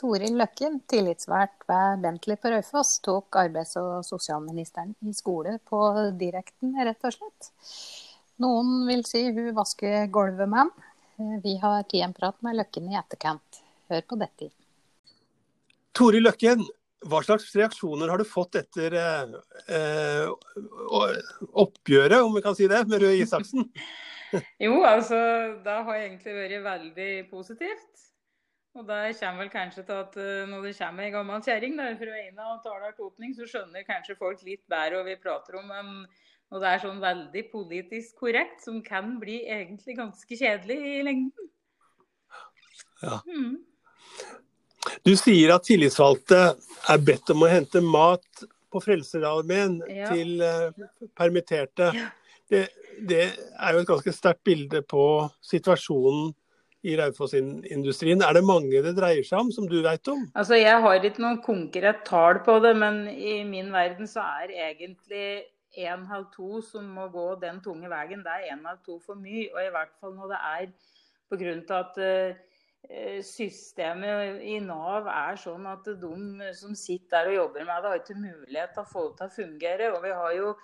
Toril 0.00 0.36
Løkken, 0.40 0.78
tillitsvalgt 0.88 1.66
ved 1.68 2.04
Bentley 2.04 2.38
på 2.40 2.52
Raufoss, 2.52 2.98
tok 3.04 3.36
arbeids- 3.40 3.76
og 3.80 4.04
sosialministeren 4.04 4.94
i 5.08 5.14
skole 5.16 5.58
på 5.70 5.80
direkten, 6.20 6.76
rett 6.76 7.08
og 7.08 7.16
slett. 7.16 7.50
Noen 8.40 8.86
vil 8.88 9.04
si 9.08 9.26
hun 9.28 9.52
vasker 9.56 10.06
gulvet 10.12 10.48
med 10.48 10.64
han. 10.64 10.74
Eh, 11.16 11.38
vi 11.44 11.56
har 11.62 11.82
tatt 11.86 12.04
en 12.04 12.16
prat 12.16 12.42
med 12.44 12.60
Løkken 12.60 12.92
i 12.92 13.00
etterkant. 13.00 13.62
Hør 13.92 14.04
på 14.12 14.20
dette. 14.20 14.52
Toril 15.96 16.28
Løkken, 16.28 16.62
hva 17.08 17.22
slags 17.24 17.48
reaksjoner 17.56 18.10
har 18.12 18.20
du 18.20 18.28
fått 18.28 18.58
etter 18.60 18.94
eh, 18.98 19.34
eh 19.72 20.28
oppgjøret, 21.64 22.20
om 22.20 22.34
vi 22.36 22.42
kan 22.44 22.56
si 22.56 22.68
det, 22.68 22.82
med 22.88 23.02
Røe 23.02 23.22
Isaksen? 23.22 23.64
jo, 24.66 24.82
altså 24.84 25.16
det 25.64 25.76
har 25.86 26.02
egentlig 26.02 26.36
vært 26.36 26.64
veldig 26.66 27.12
positivt. 27.30 28.06
Og 28.78 28.84
det 28.86 29.16
kommer 29.18 29.42
vel 29.42 29.50
kanskje 29.50 29.82
til 29.82 29.96
at 29.98 30.18
uh, 30.20 30.46
når 30.46 30.68
det 30.68 30.76
kommer 30.78 31.06
ei 31.06 31.14
gammel 31.14 31.40
kjerring 31.42 31.78
fra 31.98 32.18
Eina 32.20 32.52
og 32.52 32.60
taler 32.62 32.92
til 32.94 33.08
åpning, 33.08 33.32
så 33.34 33.48
skjønner 33.50 33.86
kanskje 33.88 34.18
folk 34.20 34.44
litt 34.46 34.62
bedre 34.70 35.00
hva 35.00 35.08
vi 35.08 35.16
prater 35.18 35.58
om. 35.58 35.72
Men 35.72 36.04
når 36.50 36.62
det 36.62 36.68
er 36.70 36.84
sånn 36.84 37.02
veldig 37.02 37.42
politisk 37.50 38.22
korrekt, 38.22 38.62
som 38.62 38.78
kan 38.86 39.16
bli 39.22 39.40
egentlig 39.50 39.98
ganske 39.98 40.38
kjedelig 40.38 40.78
i 40.78 41.02
lengden. 41.06 41.50
Ja. 43.02 43.18
Mm. 43.26 43.58
Du 45.04 45.12
sier 45.18 45.52
at 45.54 45.66
tillitsvalgte 45.68 46.40
er 46.90 47.04
bedt 47.04 47.30
om 47.34 47.44
å 47.44 47.50
hente 47.50 47.82
mat 47.84 48.44
på 48.70 48.82
Frelsesarmeen 48.82 49.80
ja. 49.90 50.10
til 50.12 50.40
uh, 50.42 51.06
permitterte. 51.18 51.90
Ja. 51.96 52.08
Det, 52.50 52.66
det, 53.06 53.24
er 53.58 53.74
jo 53.74 53.82
et 53.82 53.90
ganske 53.90 54.14
sterkt 54.14 54.42
bilde 54.46 54.82
på 54.86 55.04
situasjonen 55.44 56.32
i 56.86 56.96
Raufoss-industrien. 56.96 58.22
Er 58.24 58.38
det 58.38 58.44
mange 58.46 58.80
det 58.82 58.94
dreier 58.96 59.26
seg 59.26 59.44
om, 59.44 59.50
som 59.52 59.68
du 59.68 59.80
vet 59.84 60.10
om? 60.10 60.24
Altså, 60.32 60.56
Jeg 60.58 60.80
har 60.82 61.06
ikke 61.06 61.22
noen 61.22 61.40
konkret 61.44 62.04
tall 62.08 62.40
på 62.46 62.56
det, 62.64 62.72
men 62.80 63.04
i 63.10 63.42
min 63.46 63.68
verden 63.74 64.08
så 64.08 64.24
er 64.40 64.54
egentlig 64.70 65.42
én 65.78 66.06
halv 66.08 66.30
to 66.34 66.62
som 66.66 66.86
må 66.96 67.06
gå 67.12 67.26
den 67.42 67.60
tunge 67.62 67.90
veien, 67.90 68.24
det 68.24 68.32
er 68.32 68.54
én 68.56 68.64
halv 68.66 68.80
to 68.86 68.98
for 69.04 69.18
mye. 69.18 69.50
Og 69.52 69.60
i 69.62 69.72
hvert 69.74 69.92
fall 70.00 70.16
når 70.16 70.32
det 70.32 70.40
er 70.54 70.70
på 71.30 71.38
grunn 71.38 71.60
til 71.68 71.76
at 71.76 72.00
eh, 72.02 72.40
systemet 73.26 74.40
i 74.42 74.56
Nav 74.64 75.08
er 75.12 75.36
sånn 75.38 75.66
at 75.68 75.84
de 75.84 76.52
som 76.58 76.76
sitter 76.78 77.26
der 77.26 77.32
og 77.32 77.36
jobber 77.36 77.66
med 77.68 77.82
det, 77.82 77.90
har 77.90 78.00
ikke 78.00 78.20
mulighet 78.20 78.72
til 78.74 78.82
å 78.82 78.90
få 78.92 79.02
det 79.08 79.18
til 79.18 79.26
å 79.26 79.34
fungere. 79.36 79.90
Og 79.94 80.00
vi 80.04 80.14
har 80.16 80.36
jo 80.38 80.54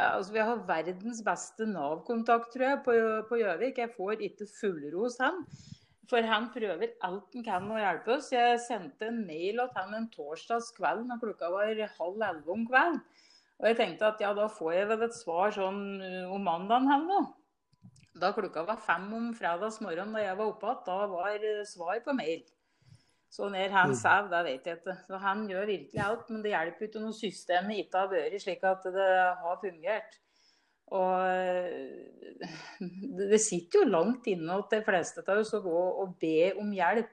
altså 0.00 0.32
vi 0.32 0.46
har 0.46 0.64
verdens 0.68 1.20
beste 1.26 1.66
Nav-kontakt, 1.68 2.52
tror 2.54 2.66
jeg, 2.66 2.80
på 3.28 3.40
Gjøvik. 3.42 3.82
Jeg 3.82 3.94
får 3.96 4.24
ikke 4.26 4.48
fullros 4.60 5.20
han. 5.22 5.44
For 6.10 6.26
han 6.26 6.48
prøver 6.50 6.96
alt 7.06 7.36
han 7.36 7.44
kan 7.46 7.68
å 7.70 7.78
hjelpe 7.78 8.16
oss. 8.16 8.32
Jeg 8.34 8.58
sendte 8.64 9.10
en 9.10 9.20
mail 9.28 9.60
til 9.60 9.76
han 9.78 9.94
en 9.94 10.08
torsdags 10.10 10.72
kveld 10.74 11.06
når 11.06 11.20
klokka 11.22 11.50
var 11.52 11.70
halv 12.00 12.24
elleve 12.30 12.56
om 12.56 12.64
kvelden. 12.66 13.02
Og 13.60 13.68
jeg 13.68 13.76
tenkte 13.76 14.08
at 14.08 14.22
ja, 14.24 14.32
da 14.34 14.48
får 14.50 14.72
jeg 14.72 14.88
vel 14.88 15.04
et 15.04 15.14
svar 15.14 15.52
sånn 15.52 15.82
uh, 16.00 16.32
om 16.32 16.42
mandagen 16.48 16.88
her 16.88 17.02
nå. 17.04 17.20
Da 18.20 18.32
klokka 18.36 18.64
var 18.68 18.80
fem 18.84 19.06
om 19.16 19.28
fredagsmorgenen 19.36 20.16
da 20.16 20.24
jeg 20.24 20.38
var 20.38 20.50
oppe 20.50 20.66
igjen, 20.68 20.82
da 20.86 20.98
var 21.10 21.46
uh, 21.46 21.60
svar 21.68 22.00
på 22.04 22.16
mail. 22.16 22.42
Så 23.30 23.46
når 23.48 23.70
han 23.70 23.92
mm. 23.92 23.98
sover, 23.98 24.30
det 24.32 24.40
vet 24.48 24.66
jeg 24.66 24.80
ikke. 24.80 24.96
Så 25.06 25.20
han 25.22 25.44
gjør 25.48 25.68
virkelig 25.70 26.02
alt. 26.02 26.30
Men 26.30 26.42
det 26.42 26.50
hjelper 26.50 26.88
ikke 26.88 27.04
når 27.04 27.14
systemet 27.14 27.84
ikke 27.84 28.02
har 28.02 28.10
vært 28.10 28.42
slik 28.42 28.66
at 28.66 28.88
det 28.90 29.06
har 29.44 29.60
fungert. 29.62 30.18
Og 30.90 31.22
det 33.30 33.38
sitter 33.38 33.84
jo 33.84 33.92
langt 33.92 34.26
inne 34.30 34.58
hos 34.58 34.66
de 34.72 34.82
fleste 34.82 35.22
av 35.22 35.38
oss 35.38 35.54
å 35.54 35.62
gå 35.62 35.82
og 36.02 36.16
be 36.22 36.50
om 36.58 36.72
hjelp. 36.74 37.12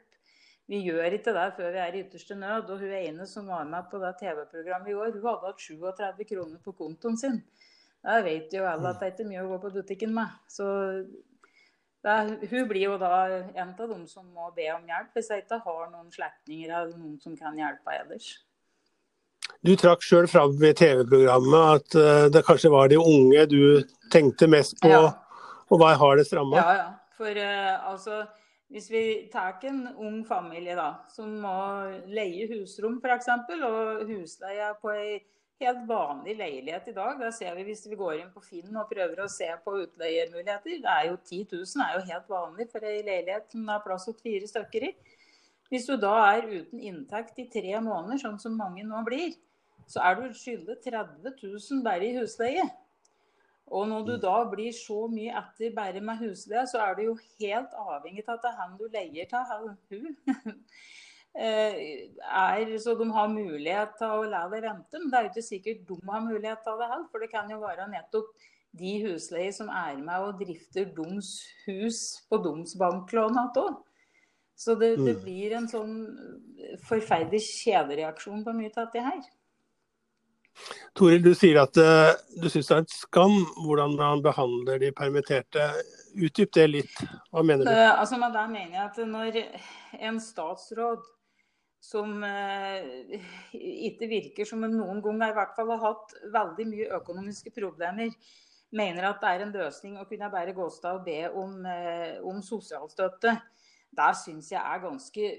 Vi 0.67 0.81
gjør 0.83 1.13
ikke 1.15 1.31
det 1.35 1.45
før 1.55 1.69
vi 1.71 1.79
er 1.79 1.95
i 1.95 2.01
ytterste 2.03 2.35
nød. 2.35 2.73
Og 2.73 2.81
hun 2.81 2.97
ene 2.97 3.29
som 3.29 3.47
var 3.47 3.69
med 3.69 3.85
på 3.91 4.01
det 4.01 4.15
TV-programmet 4.23 4.91
i 4.91 4.97
år, 4.97 5.13
hun 5.13 5.29
hadde 5.29 5.51
hatt 5.51 5.63
37 5.63 6.25
kroner 6.33 6.63
på 6.65 6.73
kontoen 6.81 7.19
sin. 7.21 7.37
Da 8.07 8.21
vet 8.23 8.53
jo 8.55 8.63
alle 8.63 8.93
at 8.93 9.01
det 9.01 9.09
er 9.09 9.15
ikke 9.15 9.27
mye 9.27 9.43
å 9.43 9.49
gå 9.49 9.57
på 9.65 9.73
butikken 9.81 10.13
med. 10.15 10.35
Så 10.47 10.65
det, 12.07 12.15
hun 12.51 12.67
blir 12.69 12.85
jo 12.85 12.95
da 13.01 13.25
en 13.35 13.73
av 13.73 13.89
dem 13.89 14.05
som 14.07 14.23
må 14.31 14.47
be 14.55 14.69
om 14.71 14.85
hjelp, 14.87 15.11
hvis 15.17 15.31
jeg 15.33 15.43
ikke 15.43 15.59
har 15.65 15.89
noen 15.91 16.07
slektninger 16.13 16.71
eller 16.71 16.93
noen 16.95 17.17
som 17.19 17.35
kan 17.35 17.57
hjelpe 17.59 17.97
ellers. 17.97 18.29
Du 19.65 19.73
trakk 19.79 20.03
sjøl 20.05 20.27
fram 20.31 20.55
i 20.63 20.73
TV-programmet 20.77 21.67
at 21.75 21.99
uh, 21.99 22.25
det 22.31 22.45
kanskje 22.47 22.71
var 22.71 22.87
de 22.91 22.99
unge 23.01 23.45
du 23.51 23.61
tenkte 24.13 24.47
mest 24.51 24.77
på, 24.83 24.91
ja. 24.91 25.11
og 25.67 25.81
hva 25.81 25.93
hardest 25.99 26.35
ramma? 26.37 26.59
Ja, 26.59 26.75
ja. 26.79 26.89
For 27.17 27.33
uh, 27.33 27.89
altså, 27.91 28.21
hvis 28.71 28.91
vi 28.93 29.03
tar 29.33 29.57
en 29.67 29.87
ung 29.97 30.21
familie 30.27 30.77
da, 30.79 30.91
som 31.11 31.33
må 31.43 31.57
leie 32.07 32.47
husrom 32.53 33.01
f.eks., 33.01 33.33
og 33.57 34.05
husleia 34.07 34.75
på 34.79 34.93
ei 34.95 35.17
helt 35.61 35.83
vanlig 35.89 36.35
leilighet 36.37 36.89
i 36.91 36.95
dag, 36.95 37.17
da 37.19 37.31
ser 37.33 37.55
vi 37.57 37.65
hvis 37.67 37.85
vi 37.89 37.97
går 37.97 38.19
inn 38.19 38.31
på 38.33 38.43
Finn 38.45 38.75
og 38.77 38.89
prøver 38.91 39.23
å 39.23 39.29
se 39.31 39.47
på 39.63 39.73
utleiemuligheter, 39.81 40.79
det 40.83 40.93
er 40.93 41.07
jo 41.09 41.17
10 41.17 41.47
000 41.53 41.85
er 41.85 41.95
jo 41.97 42.03
helt 42.11 42.29
vanlig 42.29 42.67
for 42.71 42.85
ei 42.85 42.99
leilighet 43.01 43.49
som 43.51 43.65
det 43.65 43.75
er 43.75 43.85
plass 43.85 44.05
til 44.05 44.17
fire 44.21 44.49
stykker 44.51 44.89
i. 44.89 44.91
Hvis 45.71 45.87
du 45.89 45.97
da 45.99 46.13
er 46.29 46.47
uten 46.47 46.79
inntekt 46.79 47.39
i 47.41 47.47
tre 47.51 47.79
måneder, 47.83 48.21
sånn 48.21 48.37
som 48.39 48.55
mange 48.55 48.85
nå 48.87 49.01
blir, 49.07 49.33
så 49.87 50.03
er 50.03 50.19
du 50.19 50.35
skyldig 50.35 50.77
30 50.83 51.33
000 51.41 51.83
bare 51.83 52.07
i 52.07 52.15
husleie. 52.19 52.63
Og 53.67 53.87
når 53.89 54.05
du 54.07 54.13
da 54.23 54.37
blir 54.47 54.71
så 54.75 55.07
mye 55.11 55.33
etter 55.41 55.73
bare 55.75 55.99
med 56.03 56.21
husleie, 56.21 56.63
så 56.71 56.79
er 56.85 56.95
du 56.95 57.03
jo 57.09 57.17
helt 57.41 57.73
avhengig 57.75 58.23
av 58.27 58.37
at 58.37 58.45
det 58.45 58.53
er 58.53 58.61
han 58.61 58.77
du 58.79 58.85
leier 58.93 59.35
av, 59.35 59.67
hun. 59.91 60.15
Eh, 61.37 62.09
er, 62.17 62.77
så 62.81 62.95
de 62.97 63.05
har 63.13 63.27
mulighet 63.29 63.97
til 63.99 64.09
å 64.09 64.25
la 64.25 64.47
det 64.49 64.63
vente. 64.65 64.97
Men 64.97 65.09
det 65.11 65.17
er 65.17 65.25
jo 65.27 65.33
ikke 65.35 65.45
sikkert 65.45 65.83
de 65.89 65.97
har 66.09 66.23
mulighet 66.25 66.63
til 66.65 66.79
det 66.79 66.91
heller. 66.91 67.09
For 67.11 67.23
det 67.23 67.31
kan 67.33 67.51
jo 67.53 67.59
være 67.61 67.89
nettopp 67.91 68.31
de 68.77 68.93
husleier 69.05 69.53
som 69.55 69.69
er 69.69 69.99
med 70.01 70.25
og 70.25 70.41
drifter 70.41 70.89
deres 70.97 71.31
hus 71.67 72.01
på 72.29 72.41
deres 72.41 72.73
banklån 72.79 73.37
igjen. 73.37 73.77
Så 74.57 74.73
det, 74.73 74.95
det, 74.97 75.13
mm. 75.13 75.21
blir 75.21 75.53
en 75.53 75.67
sånn 75.69 75.97
forferdelig 76.87 77.43
kjedereaksjon 77.45 78.41
på 78.41 78.53
mye 78.57 78.71
av 78.73 78.87
dette 78.87 79.03
her. 79.05 79.19
Toril, 80.97 81.21
du 81.21 81.35
sier 81.37 81.59
at 81.61 81.77
uh, 81.77 82.15
du 82.41 82.47
syns 82.49 82.65
det 82.65 82.73
er 82.73 82.81
en 82.81 82.89
skam 82.89 83.35
hvordan 83.61 83.93
man 83.99 84.23
behandler 84.25 84.81
de 84.81 84.89
permitterte. 84.97 85.67
Utdyp 86.17 86.49
det 86.57 86.65
litt. 86.71 86.97
Hva 87.29 87.45
mener 87.45 87.67
du? 87.67 87.69
Uh, 87.69 87.99
altså, 87.99 88.17
med 88.17 88.33
det 88.33 88.47
mener 88.55 88.79
jeg 88.79 88.87
at 88.87 88.97
når 89.11 89.37
en 90.09 90.17
statsråd 90.23 91.05
som 91.83 92.23
eh, 92.25 93.19
ikke 93.53 94.09
virker 94.09 94.49
som 94.49 94.65
en 94.65 94.75
noen 94.79 95.01
gang 95.03 95.21
i 95.27 95.35
hvert 95.37 95.53
fall 95.55 95.71
har 95.75 95.83
hatt 95.83 96.15
veldig 96.33 96.67
mye 96.71 96.89
økonomiske 96.97 97.53
problemer, 97.55 98.15
mener 98.75 99.07
at 99.07 99.21
det 99.21 99.29
er 99.29 99.45
en 99.45 99.53
løsning 99.55 99.99
å 99.99 100.07
kunne 100.09 100.31
bare 100.33 100.55
gå 100.55 100.65
av 100.67 100.97
og 100.97 101.05
be 101.05 101.21
om, 101.29 101.61
om 102.27 102.41
sosialstøtte, 102.43 103.37
det 103.97 104.09
syns 104.19 104.51
jeg 104.51 104.59
er 104.59 104.83
ganske 104.83 105.29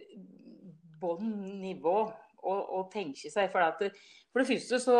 bånn 1.00 1.34
nivå 1.60 1.98
å, 2.42 2.54
å 2.78 2.82
tenke 2.92 3.30
seg. 3.30 3.50
For, 3.52 3.62
at, 3.62 3.82
for, 4.32 4.42
det 4.42 4.48
første 4.52 4.80
så 4.82 4.96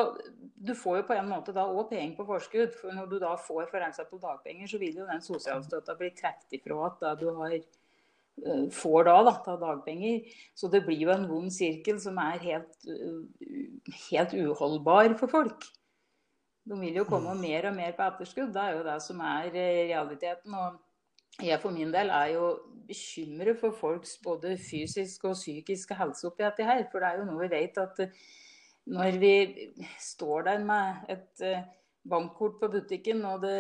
Du 0.59 0.75
får 0.77 1.01
jo 1.01 1.09
på 1.11 1.17
en 1.17 1.31
måte 1.31 1.55
da 1.55 1.67
òg 1.71 1.91
penger 1.93 2.17
på 2.19 2.27
forskudd. 2.29 2.75
For 2.81 2.95
når 2.95 3.11
du 3.13 3.19
da 3.23 3.35
får 3.41 3.69
f.eks. 3.69 4.03
dagpenger, 4.13 4.71
så 4.71 4.81
vil 4.83 5.03
jo 5.03 5.09
den 5.09 5.25
sosialstøtta 5.25 5.97
bli 5.99 6.13
trukket 6.19 6.59
ifra 6.59 6.81
at 6.89 7.05
da 7.05 7.15
du 7.19 7.29
har 7.39 7.55
eh, 7.55 7.69
får 8.75 9.09
da, 9.09 9.17
da 9.27 9.35
ta 9.45 9.57
dagpenger. 9.61 10.27
Så 10.55 10.71
det 10.73 10.85
blir 10.87 11.07
jo 11.07 11.13
en 11.15 11.27
vond 11.31 11.53
sirkel 11.53 12.01
som 12.03 12.19
er 12.23 12.43
helt, 12.45 12.89
helt 14.09 14.37
uholdbar 14.39 15.17
for 15.21 15.33
folk. 15.33 15.69
De 16.69 16.77
vil 16.81 17.01
jo 17.01 17.07
komme 17.09 17.33
mer 17.41 17.71
og 17.71 17.77
mer 17.77 17.95
på 17.97 18.05
etterskudd. 18.05 18.53
Det 18.53 18.65
er 18.65 18.77
jo 18.77 18.85
det 18.87 18.99
som 19.03 19.21
er 19.25 19.49
eh, 19.55 19.87
realiteten. 19.89 20.55
og 20.55 20.85
jeg 21.39 21.61
for 21.63 21.71
min 21.71 21.93
del 21.95 22.11
er 22.11 22.33
jo 22.35 22.47
bekymret 22.89 23.61
for 23.61 23.71
folks 23.71 24.17
både 24.25 24.57
fysiske 24.59 25.29
og 25.29 25.37
psykiske 25.39 25.95
helse 25.95 26.27
oppi 26.27 26.45
dette 26.45 26.67
her. 26.67 26.85
For 26.91 27.01
det 27.01 27.09
er 27.09 27.21
jo 27.21 27.29
noe 27.29 27.45
vi 27.45 27.51
vet 27.55 27.79
at 27.81 28.03
eh, 28.05 28.15
når 28.89 29.19
vi 29.21 29.35
står 30.01 30.43
der 30.49 30.65
med 30.65 31.09
et 31.13 31.45
eh, 31.45 31.65
bankkort 32.09 32.59
på 32.61 32.69
butikken 32.73 33.25
og 33.29 33.43
det 33.43 33.59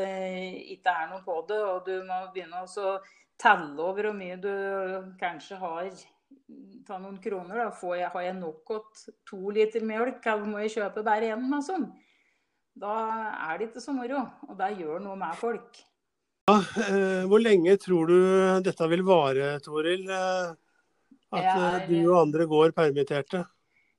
ikke 0.74 0.92
er 0.92 1.08
noe 1.10 1.22
på 1.24 1.38
det, 1.48 1.58
og 1.62 1.86
du 1.86 2.04
må 2.08 2.20
begynne 2.32 2.64
å 2.64 2.98
telle 3.38 3.82
over 3.82 4.08
hvor 4.08 4.16
mye 4.18 4.38
du 4.40 4.52
kanskje 5.20 5.58
har 5.60 5.90
ta 6.88 6.98
noen 7.00 7.18
kroner, 7.22 7.64
da. 7.64 7.70
Får 7.74 7.96
jeg, 8.00 8.10
har 8.14 8.24
jeg 8.24 8.36
nok 8.38 8.72
til 8.96 9.16
to 9.28 9.54
liter 9.54 9.84
melk, 9.84 10.24
eller 10.24 10.48
må 10.48 10.62
jeg 10.64 10.78
kjøpe 10.78 11.04
bare 11.06 11.32
én? 11.34 11.50
Sånn? 11.64 11.88
Da 12.78 12.94
er 13.50 13.58
det 13.58 13.70
ikke 13.70 13.82
så 13.82 13.94
moro. 13.96 14.24
Og 14.48 14.56
det 14.58 14.72
gjør 14.78 15.02
noe 15.04 15.18
med 15.18 15.36
folk. 15.40 15.82
Eh, 16.48 17.26
hvor 17.28 17.42
lenge 17.42 17.74
tror 17.80 18.08
du 18.08 18.18
dette 18.64 18.88
vil 18.88 19.04
vare, 19.04 19.58
Toril? 19.64 20.06
Eh, 20.08 20.54
at 21.36 21.44
er, 21.44 21.80
eh, 21.82 21.88
du 21.90 21.98
og 22.08 22.22
andre 22.22 22.46
går 22.48 22.72
permitterte? 22.76 23.42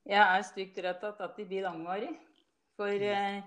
Jeg 0.08 0.18
er 0.24 0.42
stygt 0.42 0.80
redd 0.82 1.04
at 1.06 1.36
det 1.36 1.46
blir 1.46 1.62
langvarig. 1.68 2.10
For 2.80 2.90
eh, 2.90 3.42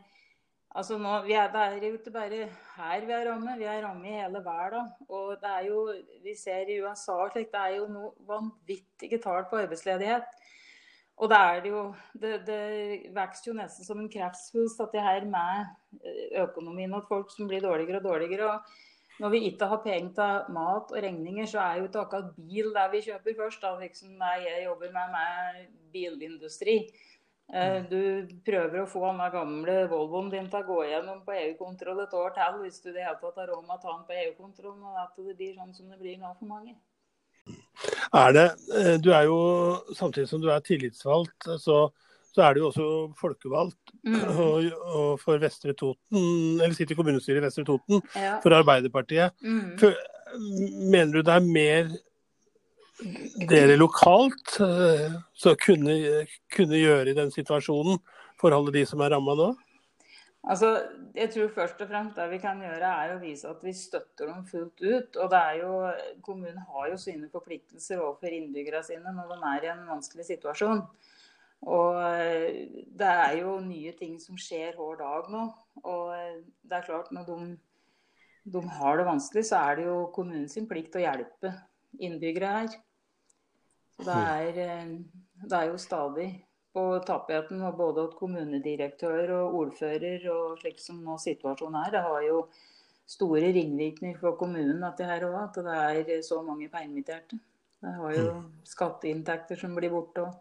altså 0.74 0.98
nå, 0.98 1.16
er, 1.30 1.50
det 1.54 1.64
er 1.64 1.88
jo 1.88 1.98
ikke 1.98 2.14
bare 2.14 2.46
her 2.78 3.06
vi 3.06 3.16
er 3.16 3.28
rammet, 3.30 3.60
vi 3.60 3.68
er 3.70 3.84
rammet 3.86 4.10
i 4.10 4.22
hele 4.22 4.44
verden. 4.46 4.90
Og 5.10 5.36
det 5.42 5.52
er 5.52 5.68
jo, 5.70 5.84
vi 6.24 6.36
ser 6.38 6.70
i 6.70 6.80
USA 6.84 7.18
slik, 7.34 7.52
det 7.54 7.62
er 7.62 7.76
jo 7.78 7.90
noe 7.92 8.14
vanvittige 8.30 9.22
tall 9.24 9.46
på 9.50 9.62
arbeidsledighet. 9.64 10.30
Og 11.22 11.30
det 11.30 11.38
er 11.38 11.60
det 11.62 11.70
jo 11.70 11.82
Det, 12.22 12.32
det 12.48 13.12
vokser 13.14 13.52
jo 13.52 13.58
nesten 13.58 13.86
som 13.86 14.00
en 14.02 14.10
kreftsvulst, 14.10 14.80
dette 14.82 15.04
her 15.04 15.28
med 15.30 16.40
økonomien 16.42 16.94
og 16.98 17.06
folk 17.08 17.30
som 17.32 17.48
blir 17.48 17.62
dårligere 17.62 18.02
og 18.02 18.10
dårligere. 18.10 18.50
og 18.56 18.82
når 19.22 19.30
vi 19.30 19.40
ikke 19.48 19.68
har 19.70 19.82
penger 19.84 20.14
til 20.18 20.54
mat 20.56 20.92
og 20.92 21.04
regninger, 21.06 21.46
så 21.46 21.60
er 21.60 21.78
jo 21.78 21.88
ikke 21.88 22.02
akkurat 22.02 22.32
bil 22.36 22.72
der 22.74 22.92
vi 22.92 23.02
kjøper 23.06 23.36
først. 23.38 23.62
Da. 23.62 23.74
Liksom, 23.80 24.16
jeg 24.46 24.64
jobber 24.66 24.90
med, 24.96 25.12
med 25.14 25.68
bilindustri. 25.94 26.78
Eh. 27.52 27.80
Du 27.90 28.30
prøver 28.46 28.82
å 28.82 28.90
få 28.90 29.04
den 29.10 29.34
gamle 29.34 29.76
Volvoen 29.92 30.32
din 30.32 30.48
til 30.52 30.62
å 30.62 30.68
gå 30.70 30.80
gjennom 30.90 31.20
på 31.26 31.36
EU-kontroll 31.36 32.06
et 32.06 32.16
år 32.18 32.34
til 32.38 32.62
hvis 32.64 32.80
du 32.82 32.90
i 32.92 32.96
det 32.96 33.06
hele 33.06 33.20
tatt 33.22 33.42
har 33.42 33.52
råd 33.52 33.68
med 33.68 33.76
å 33.76 33.82
ta 33.82 33.92
den 33.92 34.08
på 34.08 34.18
EU-kontroll. 34.22 34.80
Og 34.80 35.02
at 35.04 35.20
det 35.20 35.38
blir 35.38 35.58
sånn 35.58 35.76
som 35.76 35.92
det 35.92 36.00
blir 36.02 36.18
nå 36.22 36.32
for 36.40 36.50
mange. 36.54 36.78
Er 38.14 38.34
det, 38.34 38.48
eh, 38.80 38.96
Du 39.02 39.12
er 39.12 39.28
jo, 39.28 39.38
samtidig 39.94 40.30
som 40.30 40.42
du 40.42 40.50
er 40.52 40.64
tillitsvalgt, 40.64 41.52
så 41.60 41.90
så 42.34 42.42
er 42.42 42.56
du 42.56 42.64
jo 42.64 42.70
også 42.72 42.86
folkevalgt 43.20 43.94
mm. 44.08 44.22
og, 44.42 44.72
og 44.90 45.10
for 45.22 45.42
Vestre 45.42 45.76
Toten, 45.78 46.24
eller 46.58 46.74
sitter 46.74 46.96
i 46.96 46.98
kommunestyret 46.98 47.42
i 47.42 47.46
Vestre 47.46 47.66
Toten 47.68 48.02
ja. 48.18 48.40
for 48.42 48.56
Arbeiderpartiet. 48.58 49.36
Mm. 49.46 49.76
For, 49.82 49.94
mener 50.90 51.20
du 51.20 51.22
det 51.22 51.36
er 51.36 51.46
mer 51.46 51.92
dere 53.50 53.76
lokalt 53.80 54.58
uh, 54.62 55.20
så 55.34 55.56
kunne, 55.60 56.26
kunne, 56.54 56.78
gjøre 56.78 57.12
i 57.12 57.18
den 57.18 57.32
situasjonen 57.34 57.98
for 58.40 58.56
alle 58.56 58.74
de 58.76 58.84
som 58.90 59.02
er 59.02 59.16
ramma 59.16 59.36
nå? 59.40 59.54
Altså, 60.44 60.74
jeg 61.16 61.30
tror 61.32 61.52
først 61.56 61.82
og 61.86 61.88
fremst 61.88 62.18
det 62.20 62.26
vi 62.34 62.38
kan 62.44 62.60
gjøre, 62.60 62.84
er 62.84 63.14
å 63.14 63.22
vise 63.22 63.48
at 63.48 63.62
vi 63.64 63.72
støtter 63.78 64.28
dem 64.28 64.44
fullt 64.50 64.82
ut. 64.84 65.20
Og 65.24 65.30
det 65.32 65.40
er 65.40 65.60
jo, 65.62 65.78
Kommunen 66.26 66.60
har 66.68 66.90
jo 66.92 67.00
sine 67.00 67.30
forpliktelser 67.32 68.02
overfor 68.04 68.36
innbyggerne 68.36 68.84
sine 68.84 69.14
når 69.16 69.32
de 69.32 69.38
er 69.54 69.68
i 69.68 69.72
en 69.72 69.86
vanskelig 69.88 70.28
situasjon. 70.28 70.84
Og 71.64 72.00
eh, 72.04 72.84
det 72.92 73.08
er 73.08 73.38
jo 73.40 73.56
nye 73.64 73.94
ting 73.96 74.18
som 74.20 74.36
skjer 74.36 74.76
hver 74.76 75.00
dag 75.00 75.30
nå. 75.32 75.46
Og 75.84 76.12
eh, 76.18 76.42
det 76.68 76.76
er 76.76 76.90
klart, 76.90 77.14
når 77.16 77.30
de, 77.30 77.38
de 78.52 78.64
har 78.82 79.00
det 79.00 79.08
vanskelig, 79.08 79.46
så 79.48 79.62
er 79.70 79.80
det 79.80 79.88
jo 79.88 80.00
kommunens 80.16 80.60
plikt 80.68 81.00
å 81.00 81.06
hjelpe 81.06 81.54
innbyggere 82.00 82.52
her. 82.58 82.76
Det 84.04 84.18
er, 84.18 84.58
eh, 84.64 84.98
det 85.44 85.58
er 85.58 85.70
jo 85.70 85.78
stadig 85.78 86.28
på 86.74 86.84
tapeten 87.06 87.62
og 87.62 87.78
både 87.78 88.08
at 88.08 88.16
kommunedirektør 88.18 89.36
og 89.38 89.56
ordfører 89.62 90.30
og 90.34 90.60
slik 90.60 90.80
som 90.82 91.04
nå 91.06 91.18
situasjonen 91.22 91.82
er. 91.86 91.92
Det 91.92 92.02
har 92.02 92.22
jo 92.28 92.48
store 93.06 93.54
ringvirkninger 93.54 94.20
for 94.20 94.38
kommunen 94.40 94.82
dette 94.82 95.06
her 95.06 95.28
òg, 95.28 95.38
at 95.44 96.08
det 96.08 96.18
er 96.18 96.22
så 96.26 96.42
mange 96.42 96.70
permitterte. 96.70 97.38
Det 97.84 97.94
har 98.00 98.12
jo 98.16 98.44
skatteinntekter 98.64 99.60
som 99.60 99.76
blir 99.76 99.92
borte. 99.92 100.22
og 100.22 100.34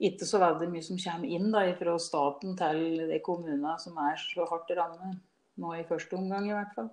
ikke 0.00 0.26
så 0.26 0.38
veldig 0.42 0.68
mye 0.72 0.82
som 0.82 0.98
kommer 0.98 1.28
inn 1.36 1.52
da, 1.54 1.62
fra 1.78 1.98
staten 2.02 2.56
til 2.58 2.80
de 3.10 3.20
kommunene 3.22 3.76
som 3.78 3.96
er 4.02 4.16
så 4.18 4.46
hardt 4.50 4.70
rammet. 4.76 5.20
Nå 5.56 5.74
i 5.78 5.84
første 5.86 6.18
omgang, 6.18 6.50
i 6.50 6.52
hvert 6.52 6.74
fall. 6.74 6.90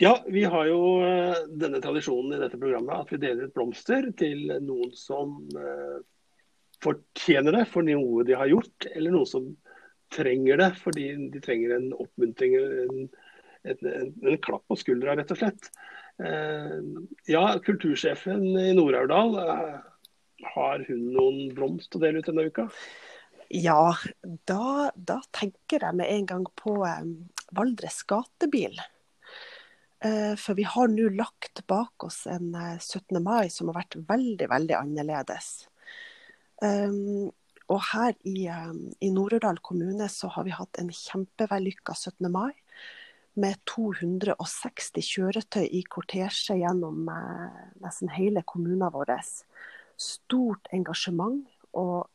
Ja, 0.00 0.24
vi 0.26 0.44
har 0.44 0.66
jo 0.66 0.78
eh, 1.02 1.36
denne 1.58 1.80
tradisjonen 1.82 2.36
i 2.36 2.40
dette 2.42 2.58
programmet 2.58 2.94
at 2.94 3.10
vi 3.10 3.18
deler 3.22 3.48
ut 3.48 3.54
blomster 3.54 4.06
til 4.18 4.44
noen 4.62 4.92
som 4.94 5.40
eh, 5.58 5.96
fortjener 6.82 7.56
det 7.58 7.64
for 7.72 7.86
noe 7.86 8.22
de 8.26 8.36
har 8.38 8.50
gjort, 8.50 8.86
eller 8.92 9.14
noen 9.14 9.26
som 9.26 9.48
trenger 10.14 10.62
det 10.62 10.70
fordi 10.84 11.08
de 11.34 11.42
trenger 11.42 11.74
en 11.76 11.88
oppmuntring 11.98 12.54
en, 12.58 13.08
en, 13.66 13.82
en, 13.90 14.38
klapp 14.42 14.62
på 14.70 14.78
skuldra, 14.78 15.18
rett 15.18 15.34
og 15.34 15.42
slett. 15.42 15.70
Eh, 16.22 16.78
ja, 17.34 17.44
kultursjefen 17.66 18.46
i 18.54 18.70
Nord-Aurdal, 18.78 19.34
har 20.54 20.84
hun 20.88 21.06
noen 21.14 21.54
blomst 21.56 21.94
å 21.96 22.02
dele 22.02 22.22
ut 22.22 22.28
denne 22.28 22.48
uka? 22.48 22.68
Ja, 23.48 23.96
da, 24.20 24.90
da 24.94 25.22
tenker 25.32 25.86
jeg 25.86 25.96
med 25.96 26.10
en 26.12 26.26
gang 26.28 26.46
på 26.58 26.82
um, 26.84 27.12
Valdres 27.56 28.02
gatebil. 28.08 28.76
Eh, 30.04 30.34
for 30.38 30.54
vi 30.54 30.66
har 30.68 30.90
nå 30.92 31.08
lagt 31.16 31.64
bak 31.66 32.04
oss 32.06 32.26
en 32.30 32.52
17. 32.54 33.16
Eh, 33.16 33.22
mai 33.24 33.48
som 33.50 33.70
har 33.70 33.80
vært 33.80 33.96
veldig, 34.08 34.50
veldig 34.52 34.76
annerledes. 34.78 35.66
Um, 36.62 37.30
og 37.68 37.82
her 37.92 38.14
i, 38.26 38.48
um, 38.50 38.88
i 39.00 39.10
Nord-Ørdal 39.14 39.60
kommune 39.62 40.08
så 40.10 40.30
har 40.34 40.46
vi 40.46 40.54
hatt 40.54 40.78
en 40.80 40.92
kjempevellykka 40.94 41.96
17. 41.96 42.30
mai. 42.32 42.52
Med 43.38 43.58
260 43.70 45.04
kjøretøy 45.04 45.66
i 45.66 45.84
kortesje 45.86 46.56
gjennom 46.58 47.04
eh, 47.12 47.58
nesten 47.82 48.10
hele 48.10 48.42
kommunen 48.46 48.90
vår. 48.94 49.12
Stort 49.98 50.70
engasjement. 50.74 51.44
Og 51.76 52.06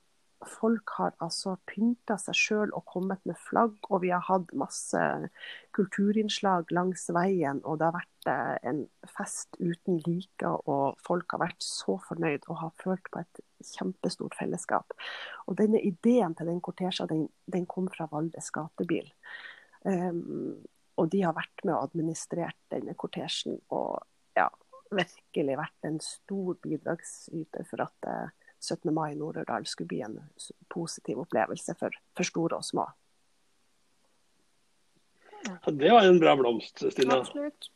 folk 0.47 0.93
har 0.97 1.13
altså 1.23 1.55
pynta 1.69 2.17
seg 2.21 2.37
sjøl 2.37 2.73
og 2.75 2.85
kommet 2.89 3.21
med 3.27 3.37
flagg, 3.39 3.75
og 3.89 4.03
vi 4.03 4.11
har 4.13 4.23
hatt 4.27 4.51
masse 4.57 4.99
kulturinnslag 5.75 6.71
langs 6.75 7.05
veien. 7.15 7.61
Og 7.63 7.79
det 7.79 7.87
har 7.87 7.95
vært 7.97 8.29
eh, 8.31 8.55
en 8.71 8.83
fest 9.15 9.57
uten 9.59 10.01
like, 10.07 10.49
og 10.67 10.99
folk 11.03 11.35
har 11.35 11.43
vært 11.45 11.63
så 11.65 11.97
fornøyd 12.07 12.47
og 12.49 12.61
har 12.63 12.75
følt 12.81 13.09
på 13.13 13.23
et 13.23 13.43
kjempestort 13.73 14.35
fellesskap. 14.39 14.95
Og 15.47 15.57
denne 15.59 15.81
ideen 15.81 16.35
til 16.37 16.51
den 16.51 16.61
kortesja, 16.63 17.07
den, 17.09 17.27
den, 17.51 17.67
kom 17.69 17.89
fra 17.93 18.09
Valdres 18.11 18.51
gatebil. 18.53 19.07
Um, 19.83 20.59
og 20.99 21.09
de 21.11 21.23
har 21.25 21.35
vært 21.35 21.63
med 21.65 21.73
og 21.75 21.87
administrert 21.89 22.59
denne 22.71 22.93
kortesjen, 22.99 23.57
og 23.73 24.03
ja, 24.37 24.47
virkelig 24.97 25.57
vært 25.59 25.89
en 25.89 25.99
stor 26.03 26.57
bidragsyter 26.63 27.67
for 27.69 27.85
at 27.85 28.09
uh, 28.09 28.31
17. 28.63 28.93
mai 28.95 29.11
i 29.11 29.19
Nord-Ørdal 29.19 29.65
skulle 29.67 29.91
bli 29.91 30.01
en 30.05 30.19
positiv 30.71 31.19
opplevelse 31.25 31.75
for, 31.79 31.95
for 32.15 32.27
store 32.27 32.59
og 32.61 32.67
små. 32.67 32.87
Det 35.67 35.91
var 35.91 36.07
en 36.07 36.19
bra 36.19 36.35
blomst, 36.39 36.85
Stina. 36.91 37.19
Absolutt. 37.19 37.69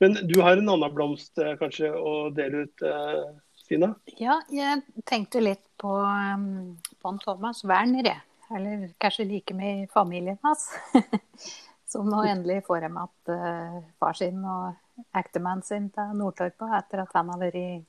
Men 0.00 0.14
du 0.22 0.40
har 0.40 0.56
en 0.56 0.68
annen 0.68 0.94
blomst 0.94 1.38
eh, 1.38 1.56
kanskje 1.60 1.90
å 1.92 2.30
dele 2.32 2.64
ut, 2.64 2.84
eh, 2.86 3.24
Stina? 3.60 3.90
Ja, 4.16 4.38
jeg 4.48 4.84
tenkte 5.08 5.42
litt 5.42 5.66
på, 5.80 5.90
um, 5.98 6.78
på 7.02 7.12
Thomas 7.24 7.64
Werner, 7.68 8.22
Eller 8.50 8.88
kanskje 8.98 9.28
like 9.28 9.54
med 9.54 9.90
familien 9.92 10.38
hans. 10.42 10.70
Som 11.90 12.08
nå 12.10 12.22
endelig 12.24 12.64
får 12.66 12.86
dem 12.86 12.96
at 13.02 13.34
uh, 13.34 13.76
far 13.98 14.16
sin 14.18 14.40
og 14.46 14.78
ektemannen 15.16 15.64
sin 15.66 15.88
til 15.94 16.12
Nordtorpa 16.18 16.70
etter 16.78 17.04
at 17.04 17.16
han 17.16 17.32
har 17.32 17.40
vært 17.40 17.86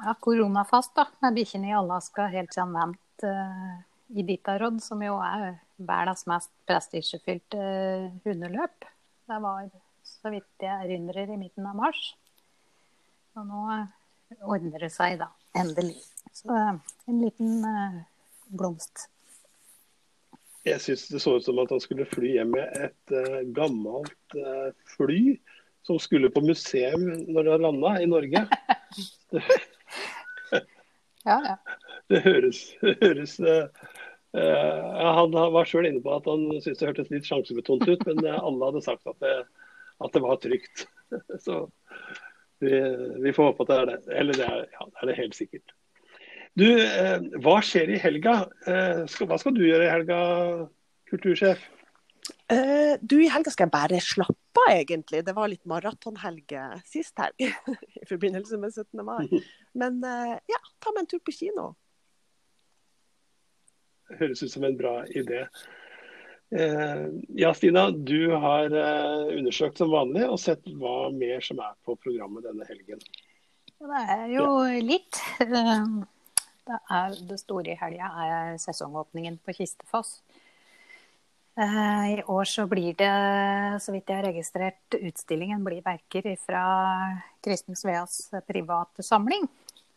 ja, 0.00 0.14
koronafast 0.20 0.94
da, 0.96 1.06
med 1.22 1.36
bikkjene 1.36 1.70
i 1.70 1.76
Alaska 1.76 2.28
helt 2.32 2.54
siden 2.54 2.72
vent 2.76 3.26
uh, 3.26 3.76
i 4.16 4.24
Ditarod, 4.26 4.80
som 4.82 5.02
jo 5.04 5.18
er 5.22 5.60
verdens 5.76 6.26
mest 6.30 6.50
prestisjefylte 6.68 7.60
uh, 7.60 8.08
hundeløp. 8.24 8.88
Det 9.30 9.38
var, 9.44 9.68
så 10.06 10.32
vidt 10.32 10.64
jeg 10.64 10.88
erindrer, 10.88 11.30
i 11.30 11.38
midten 11.40 11.68
av 11.68 11.76
mars. 11.78 12.00
Og 13.38 13.46
nå 13.46 13.66
uh, 13.68 13.86
ordner 14.48 14.86
det 14.86 14.92
seg, 14.94 15.20
da. 15.20 15.30
Endelig. 15.60 15.98
Så 16.32 16.50
uh, 16.50 16.74
en 17.10 17.22
liten 17.22 17.60
uh, 17.66 18.02
blomst. 18.48 19.08
Jeg 20.66 20.80
syns 20.84 21.06
det 21.08 21.22
så 21.22 21.38
ut 21.38 21.44
som 21.44 21.60
at 21.62 21.70
han 21.72 21.80
skulle 21.80 22.08
fly 22.08 22.34
hjem 22.36 22.50
med 22.52 22.82
et 22.88 23.14
uh, 23.16 23.40
gammelt 23.56 24.36
fly 24.92 25.38
som 25.90 25.98
skulle 25.98 26.30
på 26.30 26.42
museum 26.46 27.10
når 27.26 27.48
det 27.48 27.60
landa 27.66 27.96
i 27.98 28.08
Norge. 28.10 28.46
Ja, 31.24 31.36
ja. 31.44 31.56
Det 32.08 32.22
høres, 32.24 32.60
høres 32.80 33.34
uh, 33.44 33.66
Han 34.32 35.34
var 35.36 35.68
sjøl 35.68 35.90
inne 35.90 36.00
på 36.04 36.14
at 36.14 36.28
han 36.30 36.46
syntes 36.62 36.80
det 36.80 36.88
hørtes 36.88 37.10
litt 37.12 37.28
sjansebetont 37.28 37.84
ut, 37.84 38.06
men 38.08 38.22
eh, 38.24 38.38
alle 38.38 38.70
hadde 38.70 38.82
sagt 38.84 39.10
at 39.10 39.18
det, 39.20 39.34
at 40.00 40.16
det 40.16 40.22
var 40.24 40.40
trygt. 40.40 40.86
Så 41.44 41.66
vi, 42.62 42.72
vi, 43.20 43.34
får 43.36 43.50
håpe 43.50 43.66
at 43.66 43.70
det 43.70 43.78
er 43.78 43.90
det. 43.90 43.98
Eller 44.22 44.40
det 44.40 44.46
er, 44.46 44.64
ja, 44.72 44.86
det 44.86 45.02
er 45.02 45.10
det 45.10 45.18
helt 45.18 45.36
sikkert. 45.36 45.76
Du, 46.58 46.66
uh, 46.72 47.18
hva 47.44 47.58
skjer 47.66 47.92
i 47.92 48.00
helga? 48.00 48.40
Skal, 49.10 49.28
hva 49.30 49.38
skal 49.42 49.54
du 49.58 49.62
gjøre 49.66 49.86
i 49.86 49.92
helga, 49.92 50.22
kultursjef? 51.10 51.68
Uh, 52.50 52.96
du, 53.00 53.20
I 53.22 53.30
helga 53.30 53.52
skal 53.54 53.68
jeg 53.68 53.74
bare 53.74 54.00
slappe 54.02 54.64
av, 54.64 54.72
egentlig. 54.74 55.22
Det 55.26 55.34
var 55.36 55.50
litt 55.50 55.66
maratonhelg 55.70 56.54
sist 56.88 57.20
helg 57.22 57.46
i 58.00 58.08
forbindelse 58.08 58.58
med 58.60 58.74
17. 58.74 59.04
mai. 59.06 59.28
Men 59.80 60.00
uh, 60.02 60.34
ja, 60.50 60.60
ta 60.82 60.94
meg 60.94 61.04
en 61.04 61.12
tur 61.12 61.22
på 61.26 61.36
kino. 61.36 61.70
Høres 64.18 64.42
ut 64.42 64.50
som 64.50 64.66
en 64.66 64.78
bra 64.78 64.96
idé. 65.06 65.44
Uh, 66.50 67.06
ja, 67.38 67.52
Stina, 67.54 67.86
du 67.94 68.32
har 68.42 68.74
undersøkt 68.74 69.78
som 69.78 69.94
vanlig 69.94 70.26
og 70.26 70.40
sett 70.42 70.66
hva 70.82 71.12
mer 71.14 71.44
som 71.46 71.62
er 71.62 71.78
på 71.86 71.94
programmet 72.02 72.48
denne 72.48 72.66
helgen. 72.66 72.98
Det 73.80 74.04
er 74.16 74.26
jo 74.34 74.46
ja. 74.66 74.82
litt. 74.82 75.22
Det, 76.70 76.76
er, 76.90 77.14
det 77.26 77.38
store 77.40 77.72
i 77.72 77.78
helga 77.78 78.10
er 78.26 78.58
sesongåpningen 78.60 79.38
på 79.46 79.54
Kistefoss. 79.56 80.18
Eh, 81.60 82.18
I 82.18 82.22
år 82.22 82.44
så 82.48 82.64
blir 82.66 82.94
det, 82.96 83.10
så 83.84 83.92
vidt 83.92 84.08
jeg 84.08 84.16
har 84.16 84.24
registrert, 84.30 84.94
utstillingen 84.96 85.60
blir 85.64 85.82
verker 85.84 86.30
fra 86.40 86.62
Kristen 87.44 87.76
Sveas 87.76 88.30
private 88.48 89.04
samling. 89.04 89.44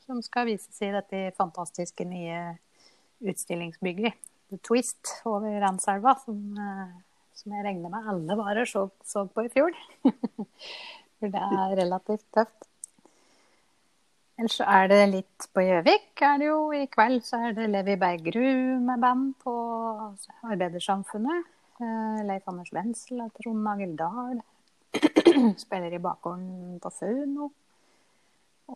Som 0.03 0.19
skal 0.25 0.49
vises 0.49 0.81
i 0.83 0.91
dette 0.91 1.29
fantastiske 1.37 2.03
nye 2.09 2.57
utstillingsbygget. 3.23 4.19
The 4.51 4.59
Twist 4.59 5.13
over 5.29 5.55
Randselva, 5.63 6.17
som, 6.25 6.41
eh, 6.59 6.91
som, 7.39 7.55
jeg 7.55 7.65
regner 7.69 7.95
med 7.95 8.11
alle 8.11 8.37
varer 8.41 8.67
så, 8.67 8.89
så 9.07 9.23
på 9.31 9.47
i 9.47 9.53
fjor. 9.53 9.71
For 11.23 11.31
det 11.31 11.47
er 11.47 11.79
relativt 11.79 12.27
tøft. 12.35 12.67
Ellers 14.35 14.59
så 14.59 14.67
er 14.67 14.91
det 14.91 15.01
litt 15.13 15.47
på 15.55 15.63
Gjøvik. 15.63 16.11
er 16.19 16.39
det 16.41 16.51
jo 16.51 16.59
I 16.75 16.85
kveld 16.91 17.23
så 17.23 17.39
er 17.47 17.55
det 17.55 17.71
Levi 17.71 17.95
Bergerud 18.01 18.83
med 18.83 18.99
band 18.99 19.35
på 19.39 19.53
Arbeidersamfunnet. 20.43 21.52
Eh, 21.81 22.21
Leif 22.27 22.45
Anders 22.49 22.69
Wendsel 22.73 23.23
og 23.23 23.31
Trond 23.33 23.63
Nagel 23.65 23.95
Dahl 23.97 24.41
spiller 25.63 25.95
i 25.95 26.01
bakgården 26.01 26.77
på 26.83 26.91
Fauno. 26.93 27.49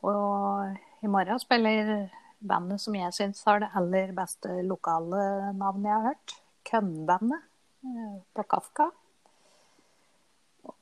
Og 0.01 1.03
i 1.05 1.12
morgen 1.12 1.39
spiller 1.39 1.91
bandet 2.39 2.81
som 2.81 2.97
jeg 2.97 3.13
syns 3.13 3.43
har 3.45 3.62
det 3.62 3.69
aller 3.77 4.15
beste 4.17 4.62
lokale 4.65 5.53
navnet 5.60 5.91
jeg 5.91 5.93
har 5.93 6.07
hørt. 6.10 6.36
Kønnbandet 6.71 7.45
eh, 7.86 8.17
på 8.33 8.47
Kafka. 8.49 8.89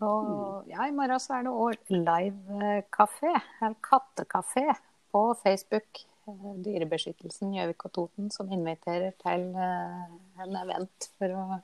Og 0.07 0.65
ja, 0.71 0.87
i 0.87 0.95
morgen 0.95 1.19
så 1.19 1.35
er 1.35 1.45
det 1.45 1.53
òg 1.53 1.91
livekafé, 1.91 3.35
eller 3.59 3.77
kattekafé, 3.83 4.69
på 5.11 5.27
Facebook. 5.43 6.05
Eh, 6.31 6.49
Dyrebeskyttelsen 6.63 7.53
Gjøvik 7.59 7.89
og 7.89 7.97
Toten 7.99 8.31
som 8.31 8.47
inviterer 8.55 9.11
til 9.19 9.49
en 9.51 10.61
event 10.63 11.11
for 11.19 11.35
å 11.43 11.63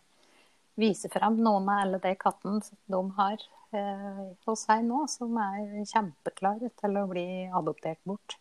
vise 0.79 1.09
frem 1.11 1.39
noen 1.41 1.69
av 1.69 1.85
alle 1.85 1.99
de 2.03 2.13
kattene 2.19 2.61
de 2.91 3.01
har 3.17 3.47
eh, 3.75 4.23
hos 4.47 4.65
seg 4.67 4.85
nå, 4.87 5.03
som 5.11 5.35
er 5.41 5.83
kjempeklare 5.89 6.71
til 6.81 7.01
å 7.01 7.07
bli 7.11 7.27
adoptert 7.47 8.01
bort. 8.07 8.37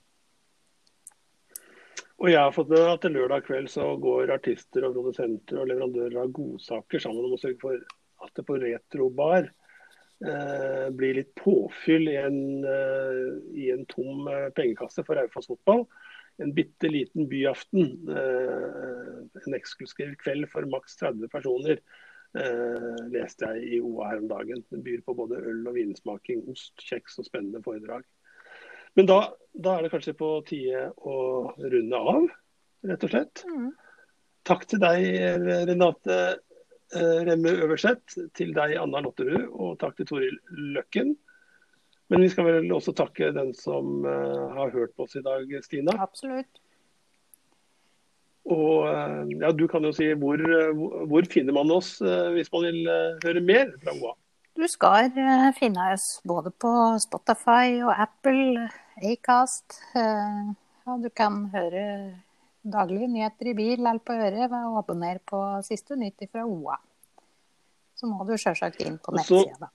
Og 2.21 2.29
jeg 2.29 2.41
har 2.41 2.53
fått 2.53 2.69
med 2.69 2.85
at 2.85 3.01
til 3.01 3.15
lørdag 3.17 3.47
kveld 3.47 3.71
så 3.73 3.95
går 4.01 4.35
artister 4.35 4.85
og 4.85 4.99
produsenter 4.99 5.63
og 5.63 5.71
leverandører 5.71 6.19
av 6.21 6.35
godsaker 6.37 7.01
sammen 7.01 7.25
om 7.25 7.37
å 7.37 7.41
sørge 7.41 7.63
for 7.63 7.81
at 8.21 8.35
det 8.37 8.45
på 8.45 8.59
Retrobar 8.61 9.49
eh, 9.49 10.87
blir 10.93 11.17
litt 11.17 11.33
påfyll 11.41 12.11
i 12.13 12.19
en, 12.21 12.41
eh, 12.69 13.31
i 13.57 13.71
en 13.73 13.87
tom 13.89 14.29
eh, 14.29 14.51
pengekasse 14.57 15.07
for 15.07 15.17
Raufoss 15.17 15.49
fotball. 15.49 15.87
En 16.45 16.53
bitte 16.57 16.93
liten 16.93 17.25
byaften. 17.29 17.89
Eh, 18.13 19.17
en 19.47 19.57
eksklusiv 19.57 20.13
kveld 20.21 20.51
for 20.53 20.69
maks 20.69 21.01
30 21.01 21.33
personer. 21.33 21.81
Eh, 22.39 22.99
leste 23.11 23.49
jeg 23.57 23.63
i 23.67 23.79
OA 23.83 24.13
her 24.13 24.21
om 24.23 24.29
dagen. 24.31 24.63
Den 24.71 24.85
byr 24.87 25.01
på 25.07 25.17
både 25.19 25.41
øl 25.43 25.65
og 25.67 25.75
vinsmaking, 25.75 26.45
ost, 26.53 26.77
kjeks 26.87 27.19
og 27.19 27.27
spennende 27.27 27.63
foredrag. 27.65 28.05
Men 28.99 29.09
da, 29.11 29.19
da 29.55 29.77
er 29.77 29.87
det 29.87 29.91
kanskje 29.93 30.15
på 30.19 30.29
tide 30.47 30.85
å 31.07 31.17
runde 31.59 32.03
av, 32.13 32.29
rett 32.87 33.07
og 33.07 33.13
slett. 33.13 33.43
Mm. 33.51 33.73
Takk 34.47 34.63
til 34.71 34.83
deg, 34.83 35.09
Renate 35.71 36.21
eh, 36.95 37.19
Remme 37.27 37.57
Øverseth, 37.67 38.19
til 38.39 38.55
deg, 38.55 38.77
Anna 38.79 39.03
Lotterud, 39.03 39.51
og 39.51 39.77
takk 39.83 39.99
til 39.99 40.11
Toril 40.11 40.39
Løkken. 40.77 41.17
Men 42.11 42.25
vi 42.27 42.31
skal 42.31 42.47
vel 42.47 42.73
også 42.75 42.95
takke 42.99 43.31
den 43.35 43.53
som 43.59 44.07
eh, 44.07 44.47
har 44.55 44.75
hørt 44.75 44.95
på 44.95 45.07
oss 45.07 45.19
i 45.19 45.27
dag, 45.27 45.51
Stina. 45.67 45.99
Absolutt. 46.03 46.63
Og 48.49 48.89
eh, 48.89 49.37
ja, 49.43 49.53
du 49.53 49.67
kan 49.69 49.85
jo 49.85 49.93
si 49.95 50.09
hvor, 50.17 50.41
eh, 50.41 50.73
hvor 51.11 51.29
finner 51.31 51.55
man 51.57 51.71
oss 51.75 51.99
eh, 52.01 52.31
hvis 52.35 52.51
man 52.55 52.67
vil 52.69 52.81
høre 53.25 53.43
mer 53.45 53.73
fra 53.83 53.95
OA? 53.99 54.15
Du 54.57 54.67
skal 54.69 55.13
finne 55.57 55.93
oss 55.95 56.19
både 56.27 56.51
på 56.51 56.71
Spotify 57.01 57.79
og 57.85 57.93
Apple, 57.95 58.67
Acast. 58.99 59.79
Ja, 59.95 60.97
du 61.01 61.07
kan 61.17 61.45
høre 61.53 61.85
daglige 62.61 63.09
nyheter 63.09 63.53
i 63.53 63.55
bil 63.57 63.79
eller 63.79 64.03
på 64.05 64.17
øret 64.19 64.51
ved 64.51 64.67
å 64.67 64.81
abonnere 64.83 65.23
på 65.25 65.39
siste 65.65 65.97
nytt 65.97 66.27
fra 66.29 66.45
OA. 66.45 66.77
Så 67.97 68.11
må 68.11 68.27
du 68.29 68.35
selvsagt 68.37 68.83
inn 68.85 68.99
på 69.01 69.17
nettsida. 69.17 69.71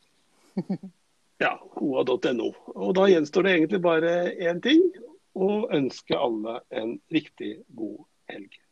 Ja, 1.36 1.58
oa.no. 1.84 2.46
Og 2.80 2.94
da 2.96 3.10
gjenstår 3.12 3.44
det 3.44 3.56
egentlig 3.58 3.82
bare 3.84 4.12
én 4.40 4.62
ting. 4.64 4.86
Å 5.36 5.66
ønske 5.76 6.16
alle 6.16 6.62
en 6.72 6.94
riktig 7.12 7.58
god 7.76 8.06
Thank 8.28 8.50
you. 8.54 8.66